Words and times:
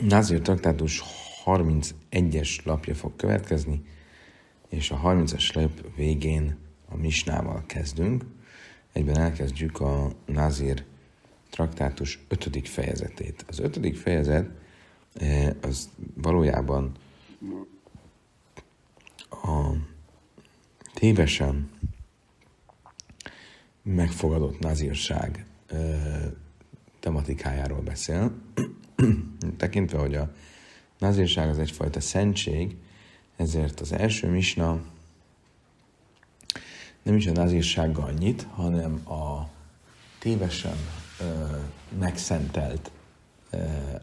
Názir 0.00 0.40
traktátus 0.40 1.02
31-es 1.44 2.64
lapja 2.64 2.94
fog 2.94 3.16
következni, 3.16 3.82
és 4.68 4.90
a 4.90 5.00
30-as 5.04 5.54
lap 5.54 5.96
végén 5.96 6.56
a 6.88 6.96
misnával 6.96 7.62
kezdünk. 7.66 8.24
Egyben 8.92 9.18
elkezdjük 9.18 9.80
a 9.80 10.12
Názir 10.26 10.84
traktátus 11.50 12.18
5. 12.28 12.68
fejezetét. 12.68 13.44
Az 13.48 13.58
5. 13.58 13.96
fejezet 13.96 14.50
eh, 15.14 15.50
az 15.60 15.90
valójában 16.14 16.92
a 19.30 19.70
tévesen 20.94 21.70
megfogadott 23.82 24.58
nazírság 24.58 25.46
eh, 25.66 26.30
tematikájáról 27.00 27.80
beszél, 27.80 28.32
tekintve, 29.56 29.98
hogy 29.98 30.14
a 30.14 30.32
nazírság 30.98 31.48
az 31.48 31.58
egyfajta 31.58 32.00
szentség, 32.00 32.76
ezért 33.36 33.80
az 33.80 33.92
első 33.92 34.28
misna 34.28 34.80
nem 37.02 37.16
is 37.16 37.26
a 37.26 37.32
nazírsággal 37.32 38.04
annyit, 38.04 38.46
hanem 38.50 39.08
a 39.08 39.48
tévesen 40.18 40.76
ö, 41.20 41.24
megszentelt 41.98 42.90
ö, 43.50 43.58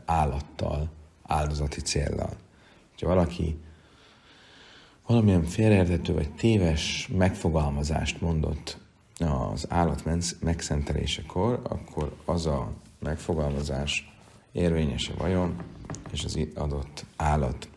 állattal, 0.05 0.89
áldozati 1.23 1.81
céllal. 1.81 2.33
Ha 2.99 3.07
valaki 3.07 3.59
valamilyen 5.05 5.43
félreértető 5.43 6.13
vagy 6.13 6.31
téves 6.31 7.09
megfogalmazást 7.17 8.21
mondott 8.21 8.77
az 9.17 9.65
állat 9.69 10.03
megszentelésekor, 10.39 11.59
akkor 11.63 12.15
az 12.25 12.45
a 12.45 12.71
megfogalmazás 12.99 14.16
érvényese 14.57 15.13
vajon, 15.13 15.55
és 16.11 16.23
az 16.23 16.39
adott 16.55 17.05
állat 17.15 17.69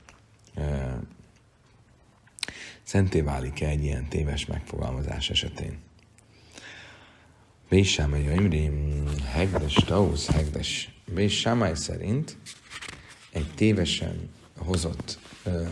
e, 0.54 0.98
szenté 2.82 3.20
válik-e 3.20 3.68
egy 3.68 3.84
ilyen 3.84 4.08
téves 4.08 4.46
megfogalmazás 4.46 5.30
esetén. 5.30 5.78
Bésámai 7.68 8.22
Imrim, 8.22 9.04
Hegdes, 9.24 9.74
Tausz, 9.74 10.26
Hegdes. 10.26 10.94
Bésámai 11.14 11.74
szerint 11.74 12.36
egy 13.32 13.54
tévesen 13.54 14.30
hozott 14.56 15.18
ö, 15.44 15.66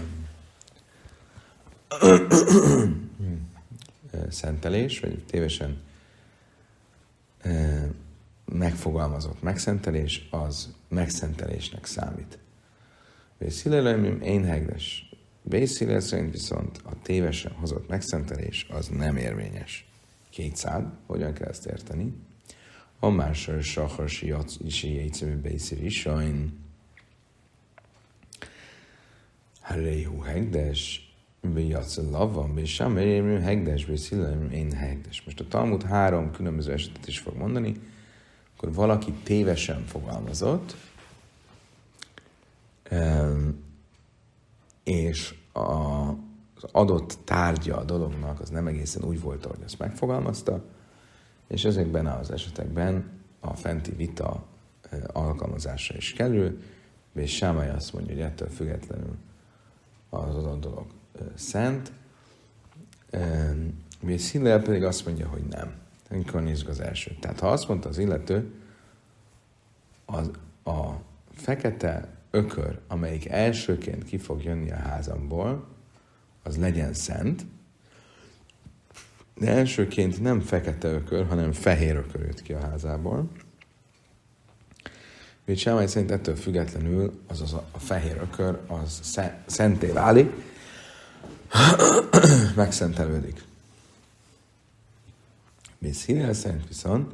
szentelés, 4.28 5.00
vagy 5.00 5.24
tévesen 5.24 5.80
megfogalmazott 8.52 9.42
megszentelés, 9.42 10.28
az 10.30 10.74
megszentelésnek 10.88 11.84
számít. 11.84 12.38
Vészilelőmim 13.38 14.20
én 14.20 14.44
hegdes. 14.44 15.12
Vészilel 15.42 16.00
szerint 16.00 16.32
viszont 16.32 16.80
a 16.84 16.92
tévesen 17.02 17.52
hozott 17.52 17.88
megszentelés 17.88 18.66
az 18.70 18.88
nem 18.88 19.16
érvényes. 19.16 19.88
Kétszád, 20.30 20.86
hogyan 21.06 21.32
kell 21.32 21.48
ezt 21.48 21.66
érteni? 21.66 22.14
A 22.98 23.08
másor 23.08 23.62
saharsi 23.62 24.34
isi 24.64 24.94
jegyszerű 24.94 25.36
bészir 25.36 25.84
is, 25.84 26.00
sajn 26.00 26.66
Haréhu 29.60 30.20
hegdes, 30.20 31.12
Bejatsz 31.40 31.96
lava, 31.96 32.44
Bésám, 32.44 32.96
hegdes, 33.42 33.84
Bészilem, 33.84 34.50
én 34.50 34.72
hegdes. 34.72 35.22
Most 35.22 35.40
a 35.40 35.48
Talmud 35.48 35.82
három 35.82 36.30
különböző 36.30 36.72
esetet 36.72 37.06
is 37.06 37.18
fog 37.18 37.36
mondani, 37.36 37.74
akkor 38.58 38.74
valaki 38.74 39.12
tévesen 39.12 39.84
fogalmazott, 39.86 40.76
és 44.84 45.34
az 45.52 46.64
adott 46.72 47.18
tárgya 47.24 47.76
a 47.76 47.84
dolognak 47.84 48.40
az 48.40 48.50
nem 48.50 48.66
egészen 48.66 49.04
úgy 49.04 49.20
volt, 49.20 49.44
ahogy 49.46 49.62
azt 49.64 49.78
megfogalmazta, 49.78 50.64
és 51.46 51.64
ezekben 51.64 52.06
az 52.06 52.30
esetekben 52.30 53.10
a 53.40 53.54
fenti 53.54 53.90
vita 53.90 54.46
alkalmazása 55.06 55.96
is 55.96 56.12
kerül, 56.12 56.62
és 57.14 57.36
Sámai 57.36 57.68
azt 57.68 57.92
mondja, 57.92 58.14
hogy 58.14 58.22
ettől 58.22 58.48
függetlenül 58.48 59.16
az 60.10 60.34
adott 60.34 60.60
dolog 60.60 60.86
szent, 61.34 61.92
és 64.00 64.30
Hillel 64.30 64.62
pedig 64.62 64.84
azt 64.84 65.06
mondja, 65.06 65.28
hogy 65.28 65.44
nem. 65.44 65.87
Amikor 66.10 66.42
nézzük 66.42 66.68
az 66.68 66.80
elsőt. 66.80 67.20
Tehát 67.20 67.40
ha 67.40 67.50
azt 67.50 67.68
mondta 67.68 67.88
az 67.88 67.98
illető, 67.98 68.52
az, 70.04 70.30
a 70.64 70.90
fekete 71.34 72.08
ökör, 72.30 72.78
amelyik 72.88 73.28
elsőként 73.28 74.04
ki 74.04 74.18
fog 74.18 74.42
jönni 74.42 74.70
a 74.70 74.76
házamból, 74.76 75.66
az 76.42 76.56
legyen 76.56 76.92
szent, 76.92 77.44
de 79.34 79.50
elsőként 79.50 80.20
nem 80.20 80.40
fekete 80.40 80.88
ökör, 80.88 81.26
hanem 81.26 81.52
fehér 81.52 81.96
ökör 81.96 82.20
jött 82.20 82.42
ki 82.42 82.52
a 82.52 82.60
házából. 82.60 83.30
Véd 85.44 85.56
Sámai 85.56 85.86
szerint 85.86 86.10
ettől 86.10 86.36
függetlenül 86.36 87.20
az, 87.26 87.40
az 87.40 87.52
a, 87.52 87.64
a 87.70 87.78
fehér 87.78 88.16
ökör 88.22 88.58
az 88.66 89.18
szenté 89.46 89.86
válik, 89.86 90.30
megszentelődik. 92.56 93.47
Mész 95.78 96.04
Hillel 96.04 96.32
szerint 96.32 96.68
viszont 96.68 97.12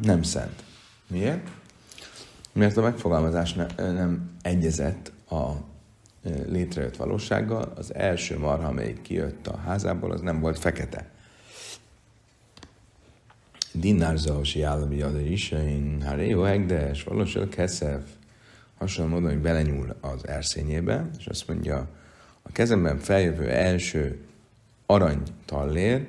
nem 0.02 0.22
szent. 0.22 0.64
Miért? 1.06 1.48
Mert 2.52 2.76
a 2.76 2.82
megfogalmazás 2.82 3.52
ne, 3.52 3.66
nem 3.76 4.30
egyezett 4.42 5.12
a 5.28 5.50
létrejött 6.46 6.96
valósággal. 6.96 7.72
Az 7.76 7.94
első 7.94 8.38
marha, 8.38 8.68
amelyik 8.68 9.02
kijött 9.02 9.46
a 9.46 9.56
házából, 9.56 10.10
az 10.10 10.20
nem 10.20 10.40
volt 10.40 10.58
fekete. 10.58 11.10
Dinár 13.72 14.16
Zahosi 14.16 14.62
állami 14.62 14.96
jadarishain, 14.96 16.02
Haréo 16.02 16.42
Hegdes, 16.42 17.02
valósul 17.02 17.48
Keszev, 17.48 18.00
hasonló 18.78 19.10
módon, 19.10 19.30
hogy 19.30 19.40
belenyúl 19.40 19.96
az 20.00 20.28
erszényébe, 20.28 21.10
és 21.18 21.26
azt 21.26 21.48
mondja, 21.48 21.88
a 22.42 22.52
kezemben 22.52 22.98
feljövő 22.98 23.48
első 23.50 24.20
arany 24.92 25.22
tallér 25.44 26.08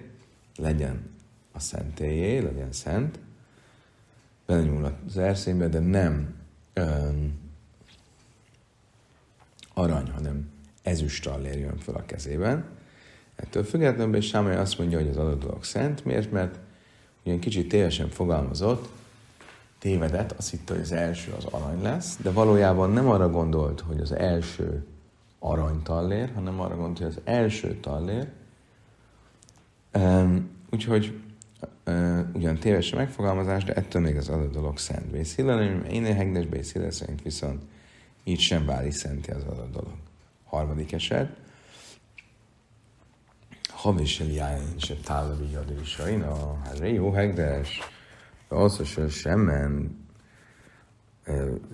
legyen 0.56 1.12
a 1.52 1.60
szentélyé, 1.60 2.40
legyen 2.40 2.72
szent, 2.72 3.20
belenyúl 4.46 4.98
az 5.08 5.18
erszénybe, 5.18 5.68
de 5.68 5.80
nem 5.80 6.36
öm, 6.74 7.40
arany, 9.74 10.10
hanem 10.10 10.50
ezüst 10.82 11.24
tallér 11.24 11.60
jön 11.60 11.78
fel 11.78 11.96
a 11.96 12.06
kezében. 12.06 12.66
Ettől 13.36 13.64
függetlenül 13.64 14.22
Sámai 14.22 14.56
azt 14.56 14.78
mondja, 14.78 14.98
hogy 14.98 15.08
az 15.08 15.18
adott 15.18 15.42
dolog 15.42 15.64
szent. 15.64 16.06
Miért? 16.06 16.32
Mert 16.32 16.60
ugyan 17.24 17.40
kicsit 17.40 17.70
tévesen 17.70 18.10
fogalmazott, 18.10 18.90
tévedett, 19.80 20.32
azt 20.32 20.50
hitte, 20.50 20.74
hogy 20.74 20.82
az 20.82 20.92
első 20.92 21.32
az 21.32 21.46
arany 21.46 21.82
lesz, 21.82 22.18
de 22.22 22.32
valójában 22.32 22.92
nem 22.92 23.10
arra 23.10 23.30
gondolt, 23.30 23.80
hogy 23.80 24.00
az 24.00 24.12
első 24.12 24.86
arany 25.40 25.82
tallér, 25.84 26.32
hanem 26.34 26.60
arra 26.60 26.76
gondolt, 26.76 26.98
hogy 26.98 27.08
az 27.08 27.20
első 27.24 27.76
tallér. 27.80 28.28
Úgyhogy 30.72 31.20
uh, 31.86 32.20
ugyan 32.34 32.58
téves 32.58 32.92
a 32.92 32.96
megfogalmazás, 32.96 33.64
de 33.64 33.74
ettől 33.74 34.02
még 34.02 34.18
az 34.18 34.30
adott 34.30 34.52
dolog 34.52 34.78
szent. 34.78 35.06
Bészillenem, 35.06 35.84
én 35.84 36.04
hegdes 36.04 36.46
bészille 36.46 36.92
szerint 36.92 37.22
viszont 37.22 37.62
így 38.24 38.40
sem 38.40 38.66
válik 38.66 38.92
szenti 38.92 39.32
az 39.32 39.44
adott 39.44 39.72
dolog. 39.72 39.94
Harmadik 40.44 40.92
eset. 40.92 41.36
Havisel 43.64 44.28
jájn 44.28 44.78
se 44.78 44.96
tálavi 44.96 45.52
jadésain, 45.52 46.22
a 46.22 46.62
jó 46.84 47.12
hegdes, 47.12 47.80
az, 48.48 48.78
hogy 48.78 49.10
semmen 49.10 49.98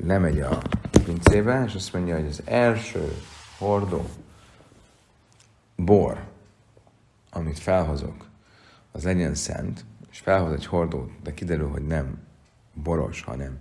lemegy 0.03 0.39
a 0.39 0.61
pincébe, 1.03 1.63
és 1.67 1.75
azt 1.75 1.94
mondja, 1.94 2.15
hogy 2.15 2.25
az 2.25 2.41
első 2.45 3.13
hordó 3.57 4.05
bor, 5.75 6.27
amit 7.31 7.59
felhozok, 7.59 8.25
az 8.91 9.03
legyen 9.03 9.35
szent, 9.35 9.85
és 10.11 10.19
felhoz 10.19 10.53
egy 10.53 10.65
hordót, 10.65 11.11
de 11.23 11.33
kiderül, 11.33 11.69
hogy 11.69 11.87
nem 11.87 12.17
boros, 12.73 13.21
hanem 13.21 13.59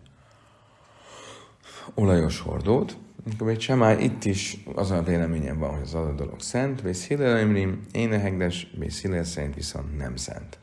olajos 1.95 2.41
hordót, 2.41 2.97
akkor 3.33 3.47
még 3.47 3.57
Csemály 3.57 4.03
itt 4.03 4.25
is 4.25 4.65
az 4.75 4.91
a 4.91 5.03
véleményem 5.03 5.59
van, 5.59 5.71
hogy 5.71 5.83
az 5.83 5.95
adott 5.95 6.17
dolog 6.17 6.41
szent, 6.41 6.81
vagy 6.81 6.97
Hillel 6.97 7.57
én 7.93 8.13
a 8.13 8.19
hegdes, 8.19 8.71
vagy 8.79 8.95
Hillel 8.95 9.25
szerint 9.25 9.55
viszont 9.55 9.97
nem 9.97 10.17
szent. 10.17 10.59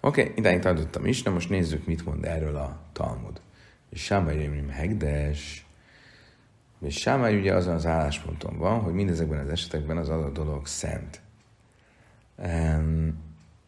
Oké, 0.00 0.20
okay, 0.20 0.32
idáig 0.36 0.60
tartottam 0.60 1.06
is, 1.06 1.22
de 1.22 1.30
most 1.30 1.48
nézzük, 1.48 1.86
mit 1.86 2.04
mond 2.04 2.24
erről 2.24 2.56
a 2.56 2.80
Talmud. 2.92 3.40
És 3.90 4.02
Sámai 4.02 4.36
Rémrim 4.36 4.68
hegdes, 4.68 5.63
és 6.84 6.96
Sámai 6.96 7.38
ugye 7.38 7.54
azon 7.54 7.74
az 7.74 7.86
állásponton 7.86 8.58
van, 8.58 8.80
hogy 8.80 8.92
mindezekben 8.92 9.38
az 9.38 9.48
esetekben 9.48 9.96
az 9.96 10.08
adott 10.08 10.34
dolog 10.34 10.66
szent. 10.66 11.20
Um, 12.36 13.22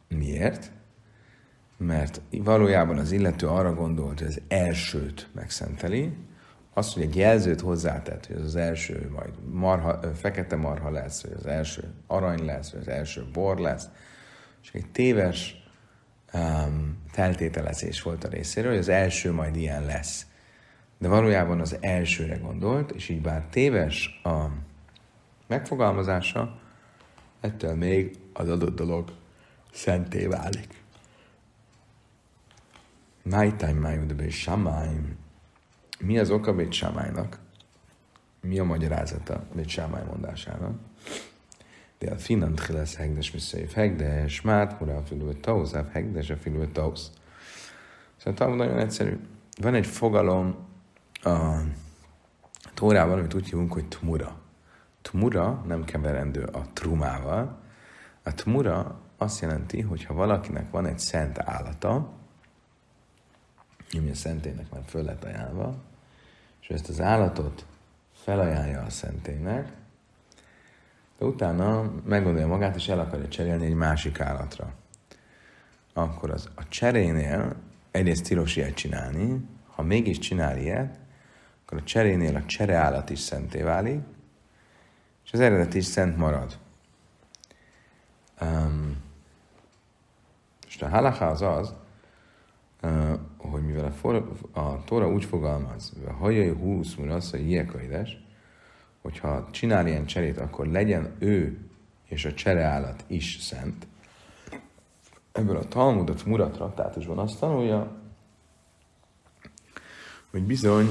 miért? 0.09 0.71
mert 1.77 2.21
valójában 2.31 2.99
az 2.99 3.13
illető 3.13 3.49
arra 3.49 3.75
gondolt, 3.75 4.19
hogy 4.19 4.29
az 4.29 4.41
elsőt 4.49 5.29
megszenteli, 5.33 6.17
az, 6.75 6.93
hogy 6.93 7.03
egy 7.03 7.17
jelzőt 7.17 7.61
hozzátett, 7.61 8.27
hogy 8.27 8.37
az 8.37 8.45
az 8.45 8.57
első 8.57 9.11
majd 9.15 9.33
marha, 9.53 10.01
fekete 10.15 10.57
marha 10.57 10.91
lesz, 10.91 11.23
vagy 11.23 11.33
az 11.37 11.47
első 11.47 11.93
arany 12.07 12.45
lesz, 12.45 12.71
vagy 12.71 12.81
az 12.81 12.89
első 12.89 13.27
bor 13.33 13.59
lesz, 13.59 13.89
és 14.63 14.71
egy 14.73 14.87
téves 14.93 15.69
um, 16.33 16.99
feltételezés 17.09 18.03
volt 18.03 18.25
a 18.25 18.29
részéről, 18.29 18.71
hogy 18.71 18.81
az 18.81 18.89
első 18.89 19.33
majd 19.33 19.57
ilyen 19.57 19.85
lesz. 19.85 20.26
De 20.99 21.09
valójában 21.09 21.61
az 21.61 21.77
elsőre 21.81 22.37
gondolt, 22.37 22.91
és 22.91 23.09
így 23.09 23.21
bár 23.21 23.47
téves 23.51 24.21
a 24.25 24.45
megfogalmazása, 25.47 26.59
ettől 27.41 27.75
még 27.75 28.19
az 28.33 28.49
adott 28.49 28.77
dolog 28.77 29.13
szenté 29.73 30.27
válik. 30.27 30.83
Májtány 33.23 33.77
májudbe 33.77 34.31
samáim. 34.31 35.17
Mi 35.99 36.19
az 36.19 36.31
oka 36.31 36.55
Bét 36.55 36.73
Sámálynak? 36.73 37.39
Mi 38.41 38.59
a 38.59 38.65
magyarázata 38.65 39.47
Bét 39.55 39.69
Sámály 39.69 40.05
mondásának? 40.05 40.79
De 41.99 42.11
a 42.11 42.17
finant 42.17 42.61
chilesz 42.61 42.97
hegdes 42.97 43.31
miszév 43.31 43.73
hegdes, 43.73 44.41
mát 44.41 44.81
mura 44.81 44.97
a 44.97 45.03
filő 45.03 45.33
tausz, 45.33 45.75
hegdes 45.93 46.31
a 46.31 46.37
filő 46.37 46.67
tausz. 46.67 47.11
Szóval 48.17 48.57
nagyon 48.57 48.79
egyszerű. 48.79 49.19
Van 49.61 49.75
egy 49.75 49.87
fogalom 49.87 50.57
a 51.23 51.61
Tórában, 52.75 53.19
amit 53.19 53.35
úgy 53.35 53.49
hívunk, 53.49 53.73
hogy 53.73 53.89
tmura. 53.89 54.39
Tmura 55.03 55.65
nem 55.67 55.85
keverendő 55.85 56.43
a 56.43 56.67
trumával. 56.73 57.59
A 58.23 58.35
tmura 58.35 59.01
azt 59.17 59.41
jelenti, 59.41 59.81
hogy 59.81 60.05
ha 60.05 60.15
valakinek 60.15 60.71
van 60.71 60.87
egy 60.87 60.99
szent 60.99 61.39
állata, 61.39 62.13
ami 63.99 64.11
a 64.11 64.15
szentének 64.15 64.71
már 64.71 64.83
föl 64.87 65.03
lett 65.03 65.25
ajánlva, 65.25 65.75
és 66.61 66.69
ezt 66.69 66.89
az 66.89 67.01
állatot 67.01 67.67
felajánlja 68.13 68.83
a 68.83 68.91
szentének, 68.91 69.73
de 71.19 71.25
utána 71.25 71.93
meggondolja 72.05 72.47
magát, 72.47 72.77
és 72.77 72.89
el 72.89 73.01
akarja 73.01 73.29
cserélni 73.29 73.67
egy 73.67 73.75
másik 73.75 74.21
állatra. 74.21 74.73
Akkor 75.93 76.31
az 76.31 76.49
a 76.55 76.69
cserénél 76.69 77.57
egyrészt 77.91 78.25
tilos 78.25 78.57
ilyet 78.57 78.75
csinálni, 78.75 79.49
ha 79.67 79.83
mégis 79.83 80.19
csinál 80.19 80.59
ilyet, 80.59 80.99
akkor 81.67 81.79
a 81.79 81.85
cserénél 81.85 82.37
a 82.37 82.45
csereállat 82.45 83.11
is 83.11 83.19
szenté 83.19 83.63
válik, 83.63 84.01
és 85.25 85.33
az 85.33 85.41
eredet 85.41 85.75
is 85.75 85.85
szent 85.85 86.17
marad. 86.17 86.59
Um, 88.41 88.97
és 90.67 90.83
a 90.83 90.89
halacha 90.89 91.27
az 91.27 91.43
az, 91.43 91.75
uh, 92.83 93.19
hogy 93.37 93.63
mivel 93.63 93.85
a, 93.85 93.91
for, 93.91 94.33
a 94.53 94.85
Tóra 94.85 95.09
úgy 95.09 95.25
fogalmaz, 95.25 95.93
a 96.07 96.13
hajai 96.13 96.49
húsz 96.49 96.95
murasz 96.95 97.33
a 97.33 97.37
ilyekaides, 97.37 98.25
hogyha 99.03 99.49
csinál 99.51 99.87
ilyen 99.87 100.07
cserét, 100.07 100.39
akkor 100.39 100.67
legyen 100.67 101.17
ő 101.19 101.59
és 102.05 102.25
a 102.25 102.35
csereállat 102.35 103.05
is 103.07 103.39
szent. 103.41 103.87
Ebből 105.33 105.57
a 105.57 105.69
Talmudot 105.69 106.25
Murat 106.25 106.53
traktátusban 106.53 107.19
azt 107.19 107.39
tanulja, 107.41 108.06
hogy 110.37 110.45
bizony 110.45 110.89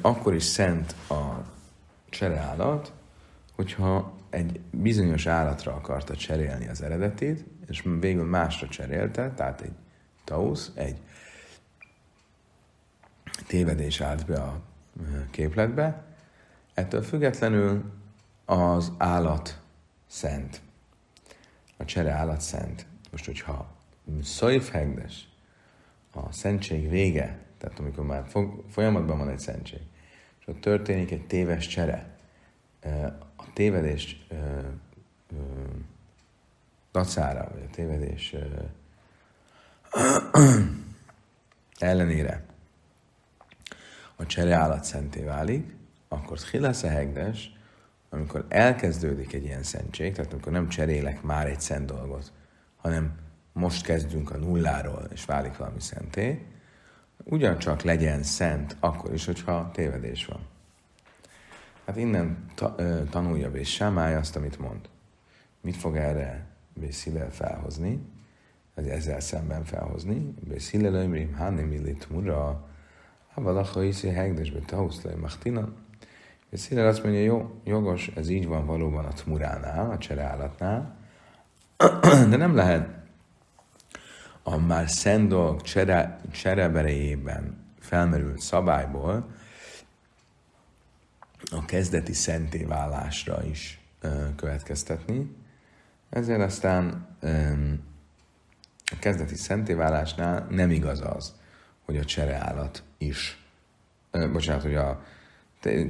akkor 0.00 0.34
is 0.34 0.42
szent 0.42 0.94
a 1.08 1.44
csereállat, 2.10 2.92
hogyha 3.54 4.12
egy 4.30 4.60
bizonyos 4.70 5.26
állatra 5.26 5.74
akarta 5.74 6.16
cserélni 6.16 6.68
az 6.68 6.82
eredetét, 6.82 7.44
és 7.68 7.84
végül 8.00 8.24
másra 8.24 8.68
cserélte, 8.68 9.30
tehát 9.30 9.60
egy 9.60 9.72
tausz, 10.24 10.70
egy 10.74 10.96
tévedés 13.46 14.00
állt 14.00 14.26
be 14.26 14.40
a 14.40 14.60
képletbe, 15.30 16.04
ettől 16.74 17.02
függetlenül 17.02 17.92
az 18.44 18.92
állat 18.98 19.60
szent. 20.06 20.60
A 21.76 21.84
csere 21.84 22.10
állat 22.10 22.40
szent. 22.40 22.86
Most, 23.10 23.24
hogyha 23.24 23.76
szajf 24.22 24.70
hegdes, 24.70 25.28
a 26.12 26.32
szentség 26.32 26.88
vége, 26.88 27.38
tehát 27.62 27.78
amikor 27.78 28.04
már 28.04 28.26
folyamatban 28.68 29.18
van 29.18 29.28
egy 29.28 29.38
szentség, 29.38 29.80
és 30.40 30.46
ott 30.46 30.60
történik 30.60 31.10
egy 31.10 31.26
téves 31.26 31.66
csere, 31.66 32.16
a 33.36 33.52
tévedés 33.52 34.26
dacára, 36.92 37.48
vagy 37.52 37.62
a 37.68 37.74
tévedés 37.74 38.34
ellenére 41.78 42.44
a 44.16 44.26
csere 44.26 44.54
állat 44.54 44.84
szenté 44.84 45.22
válik, 45.22 45.74
akkor 46.08 46.38
Tchilasz 46.38 46.82
a 46.82 46.88
hegdes, 46.88 47.56
amikor 48.10 48.46
elkezdődik 48.48 49.32
egy 49.32 49.44
ilyen 49.44 49.62
szentség, 49.62 50.14
tehát 50.14 50.32
amikor 50.32 50.52
nem 50.52 50.68
cserélek 50.68 51.22
már 51.22 51.46
egy 51.46 51.60
szent 51.60 51.86
dolgot, 51.86 52.32
hanem 52.76 53.18
most 53.52 53.84
kezdünk 53.84 54.30
a 54.30 54.36
nulláról, 54.36 55.08
és 55.12 55.24
válik 55.24 55.56
valami 55.56 55.80
szenté, 55.80 56.46
ugyancsak 57.24 57.82
legyen 57.82 58.22
szent 58.22 58.76
akkor 58.80 59.12
is, 59.12 59.24
hogyha 59.24 59.70
tévedés 59.72 60.26
van. 60.26 60.40
Hát 61.86 61.96
innen 61.96 62.44
ta, 62.54 62.74
ö, 62.76 63.02
tanulja 63.10 63.50
és 63.50 63.72
Sámály 63.72 64.14
azt, 64.14 64.36
amit 64.36 64.58
mond. 64.58 64.88
Mit 65.60 65.76
fog 65.76 65.96
erre 65.96 66.46
Bészilel 66.74 67.30
felhozni? 67.30 68.00
Ezzel 68.74 69.20
szemben 69.20 69.64
felhozni. 69.64 70.34
Bészilel 70.48 70.94
ömrim 70.94 71.34
hanem 71.34 71.64
millit 71.64 72.10
mura, 72.10 72.70
Havalacha 73.34 73.82
iszi 73.82 74.08
hegdesbe 74.08 74.58
tauszlai 74.58 75.14
machtina. 75.14 75.68
Bészilel 76.50 76.86
azt 76.86 77.02
mondja, 77.02 77.22
jó, 77.22 77.60
jogos, 77.64 78.10
ez 78.16 78.28
így 78.28 78.46
van 78.46 78.66
valóban 78.66 79.04
a 79.04 79.12
tmuránál, 79.12 79.90
a 79.90 79.98
csereállatnál, 79.98 80.96
de 82.30 82.36
nem 82.36 82.54
lehet 82.54 83.01
a 84.42 84.56
már 84.56 84.90
szent 84.90 85.28
dolg 85.28 85.62
csere, 85.62 86.20
csereberejében 86.32 87.64
felmerült 87.80 88.40
szabályból 88.40 89.26
a 91.50 91.64
kezdeti 91.64 92.12
szentévállásra 92.12 93.44
is 93.44 93.80
ö, 94.00 94.34
következtetni. 94.36 95.36
Ezért 96.10 96.40
aztán 96.40 97.08
ö, 97.20 97.52
a 98.84 98.98
kezdeti 98.98 99.34
szentévállásnál 99.34 100.46
nem 100.50 100.70
igaz 100.70 101.00
az, 101.00 101.34
hogy 101.84 101.96
a 101.96 102.04
csereállat 102.04 102.82
is, 102.98 103.44
ö, 104.10 104.30
bocsánat, 104.30 104.62
hogy 104.62 104.74
a 104.74 105.04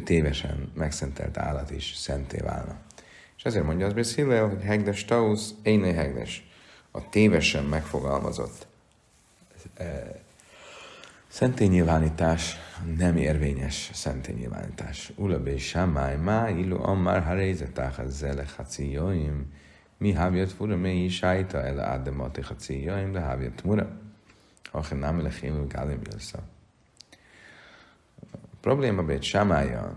tévesen 0.04 0.73
megszentelt 0.75 1.38
állat 1.38 1.71
is 1.71 1.94
szenté 1.97 2.38
válna. 2.38 2.76
És 3.37 3.44
ezért 3.44 3.64
mondja 3.64 3.87
az 3.87 3.92
beszélve, 3.92 4.40
hogy 4.40 4.62
hegdes 4.62 5.04
tausz, 5.04 5.54
én 5.62 5.94
hegdes 5.94 6.51
a 6.92 7.08
tévesen 7.08 7.64
megfogalmazott 7.64 8.66
e, 9.75 10.20
szenténynyilvánítás 11.28 12.56
nem 12.96 13.16
érvényes 13.16 13.90
szenténynyilvánítás. 13.92 15.12
Ulabé 15.16 15.56
sámáj 15.56 16.16
má, 16.16 16.50
illu 16.50 16.82
ammar 16.82 17.22
harézeták 17.22 17.99
a 17.99 18.08
zele 18.08 18.44
hacijoim, 18.56 19.52
mi 19.96 20.12
hábjat 20.12 20.52
fura, 20.52 20.76
mi 20.76 21.04
is 21.04 21.22
ájta 21.22 21.62
el 21.62 21.80
ádemati 21.80 22.40
hacijoim, 22.40 23.12
de 23.12 23.20
hábjat 23.20 23.64
mura. 23.64 23.88
Achen 24.70 24.99
nem 24.99 25.22
lechémül 25.22 25.66
gálim 25.66 26.00
jössze. 26.11 26.38
A 28.32 28.37
probléma 28.61 29.02
bét 29.02 29.22
sámája, 29.22 29.96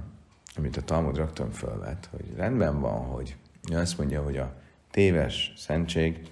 amit 0.55 0.77
a 0.77 0.81
Talmud 0.81 1.17
rögtön 1.17 1.51
fölvet, 1.51 2.09
hogy 2.11 2.33
rendben 2.35 2.79
van, 2.79 3.05
hogy 3.05 3.35
azt 3.63 3.97
mondja, 3.97 4.23
hogy 4.23 4.37
a 4.37 4.53
téves 4.91 5.53
szentség 5.57 6.27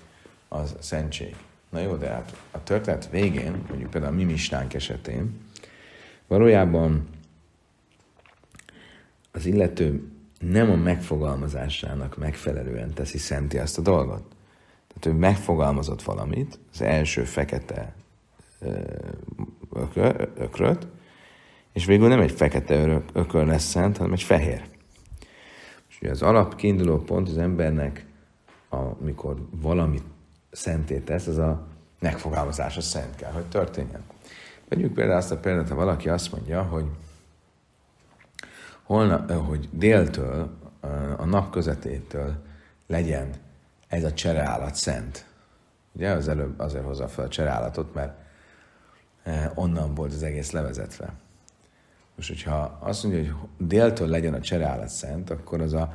az 0.54 0.76
szentség. 0.80 1.36
Na 1.70 1.80
jó, 1.80 1.96
de 1.96 2.08
hát 2.08 2.36
a 2.52 2.64
történet 2.64 3.10
végén, 3.10 3.64
mondjuk 3.68 3.90
például 3.90 4.14
a 4.14 4.16
mi 4.16 4.36
esetén, 4.74 5.40
valójában 6.28 7.08
az 9.32 9.46
illető 9.46 10.08
nem 10.40 10.72
a 10.72 10.76
megfogalmazásának 10.76 12.18
megfelelően 12.18 12.94
teszi 12.94 13.18
szenti 13.18 13.58
azt 13.58 13.78
a 13.78 13.82
dolgot. 13.82 14.24
Tehát 14.88 15.06
ő 15.06 15.20
megfogalmazott 15.20 16.02
valamit, 16.02 16.60
az 16.74 16.82
első 16.82 17.24
fekete 17.24 17.96
ökröt, 20.36 20.88
és 21.74 21.86
végül 21.86 22.08
nem 22.08 22.20
egy 22.20 22.32
fekete 22.32 23.02
ökör 23.14 23.46
lesz 23.46 23.64
szent, 23.64 23.98
hanem 23.98 24.14
egy 24.14 24.24
fehér. 24.24 24.64
És 25.90 25.98
ugye 26.02 26.12
az 26.12 26.22
alap 26.22 26.56
kiinduló 26.56 26.98
pont 26.98 27.30
az 27.30 27.38
embernek, 27.38 28.06
amikor 28.70 29.48
valamit 29.62 30.04
szenté 30.54 31.00
tesz, 31.00 31.28
az 31.28 31.38
a 31.38 31.68
megfogalmazása 32.00 32.82
szent 32.82 33.16
kell, 33.16 33.32
hogy 33.32 33.46
történjen. 33.46 34.02
Vegyük 34.70 34.94
például 34.94 35.18
azt 35.18 35.32
a 35.32 35.38
példát, 35.38 35.70
ha 35.70 35.76
valaki 35.76 36.10
azt 36.10 36.32
mondja, 36.32 36.64
hogy, 36.64 36.86
holna, 38.84 39.38
hogy 39.38 39.70
déltől, 39.72 40.50
a 41.18 41.26
nap 41.26 41.52
közvetétől 41.52 42.36
legyen 42.88 43.30
ez 43.88 44.04
a 44.04 44.14
csereállat 44.14 44.76
szent, 44.76 45.26
Ugye 45.94 46.10
az 46.10 46.28
előbb 46.28 46.60
azért 46.60 46.84
hozza 46.84 47.08
fel 47.08 47.26
a 47.26 47.28
cserálatot, 47.28 47.94
mert 47.94 48.14
onnan 49.56 49.94
volt 49.94 50.14
az 50.14 50.24
egész 50.24 50.52
levezetve. 50.52 51.14
Most, 52.16 52.28
hogyha 52.28 52.78
azt 52.80 53.04
mondja, 53.04 53.34
hogy 53.34 53.68
déltől 53.68 54.08
legyen 54.08 54.34
a 54.34 54.40
csereállat 54.40 54.90
szent, 54.90 55.30
akkor 55.30 55.62
az 55.62 55.74
a 55.74 55.94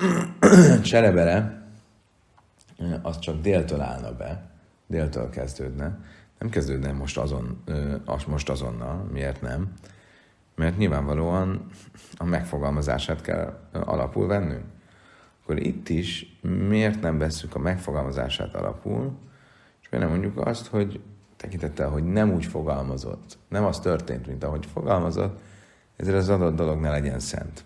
cserebere, 0.82 1.65
az 3.02 3.18
csak 3.18 3.40
déltől 3.40 3.80
állna 3.80 4.16
be, 4.16 4.50
déltől 4.86 5.30
kezdődne. 5.30 5.98
Nem 6.38 6.48
kezdődne 6.48 6.92
most, 6.92 7.18
azon, 7.18 7.62
most 8.26 8.48
azonnal, 8.48 9.08
miért 9.12 9.40
nem? 9.40 9.72
Mert 10.54 10.76
nyilvánvalóan 10.76 11.66
a 12.16 12.24
megfogalmazását 12.24 13.20
kell 13.20 13.58
alapul 13.72 14.26
vennünk. 14.26 14.64
Akkor 15.42 15.58
itt 15.58 15.88
is 15.88 16.38
miért 16.42 17.00
nem 17.00 17.18
veszük 17.18 17.54
a 17.54 17.58
megfogalmazását 17.58 18.54
alapul, 18.54 19.18
és 19.82 19.88
miért 19.88 20.06
nem 20.06 20.18
mondjuk 20.18 20.46
azt, 20.46 20.66
hogy 20.66 21.00
tekintettel, 21.36 21.88
hogy 21.88 22.04
nem 22.04 22.32
úgy 22.32 22.44
fogalmazott, 22.44 23.38
nem 23.48 23.64
az 23.64 23.80
történt, 23.80 24.26
mint 24.26 24.44
ahogy 24.44 24.66
fogalmazott, 24.66 25.40
ezért 25.96 26.16
az 26.16 26.28
adott 26.28 26.56
dolog 26.56 26.80
ne 26.80 26.90
legyen 26.90 27.18
szent. 27.18 27.64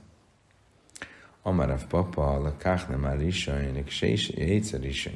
Amarav 1.42 1.84
papa, 1.84 2.32
a 2.32 2.56
káhne 2.56 2.96
már 2.96 3.20
isajnik, 3.20 3.90
se 3.90 4.06
is. 4.06 5.08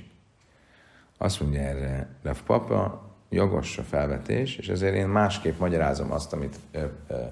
Azt 1.18 1.40
mondja 1.40 1.60
erre 1.60 2.08
Rav 2.22 2.42
papa, 2.42 3.02
jogos 3.28 3.78
a 3.78 3.82
felvetés, 3.82 4.56
és 4.56 4.68
ezért 4.68 4.94
én 4.94 5.08
másképp 5.08 5.58
magyarázom 5.58 6.12
azt, 6.12 6.32
amit 6.32 6.58
ö, 6.70 6.86
ö, 7.06 7.22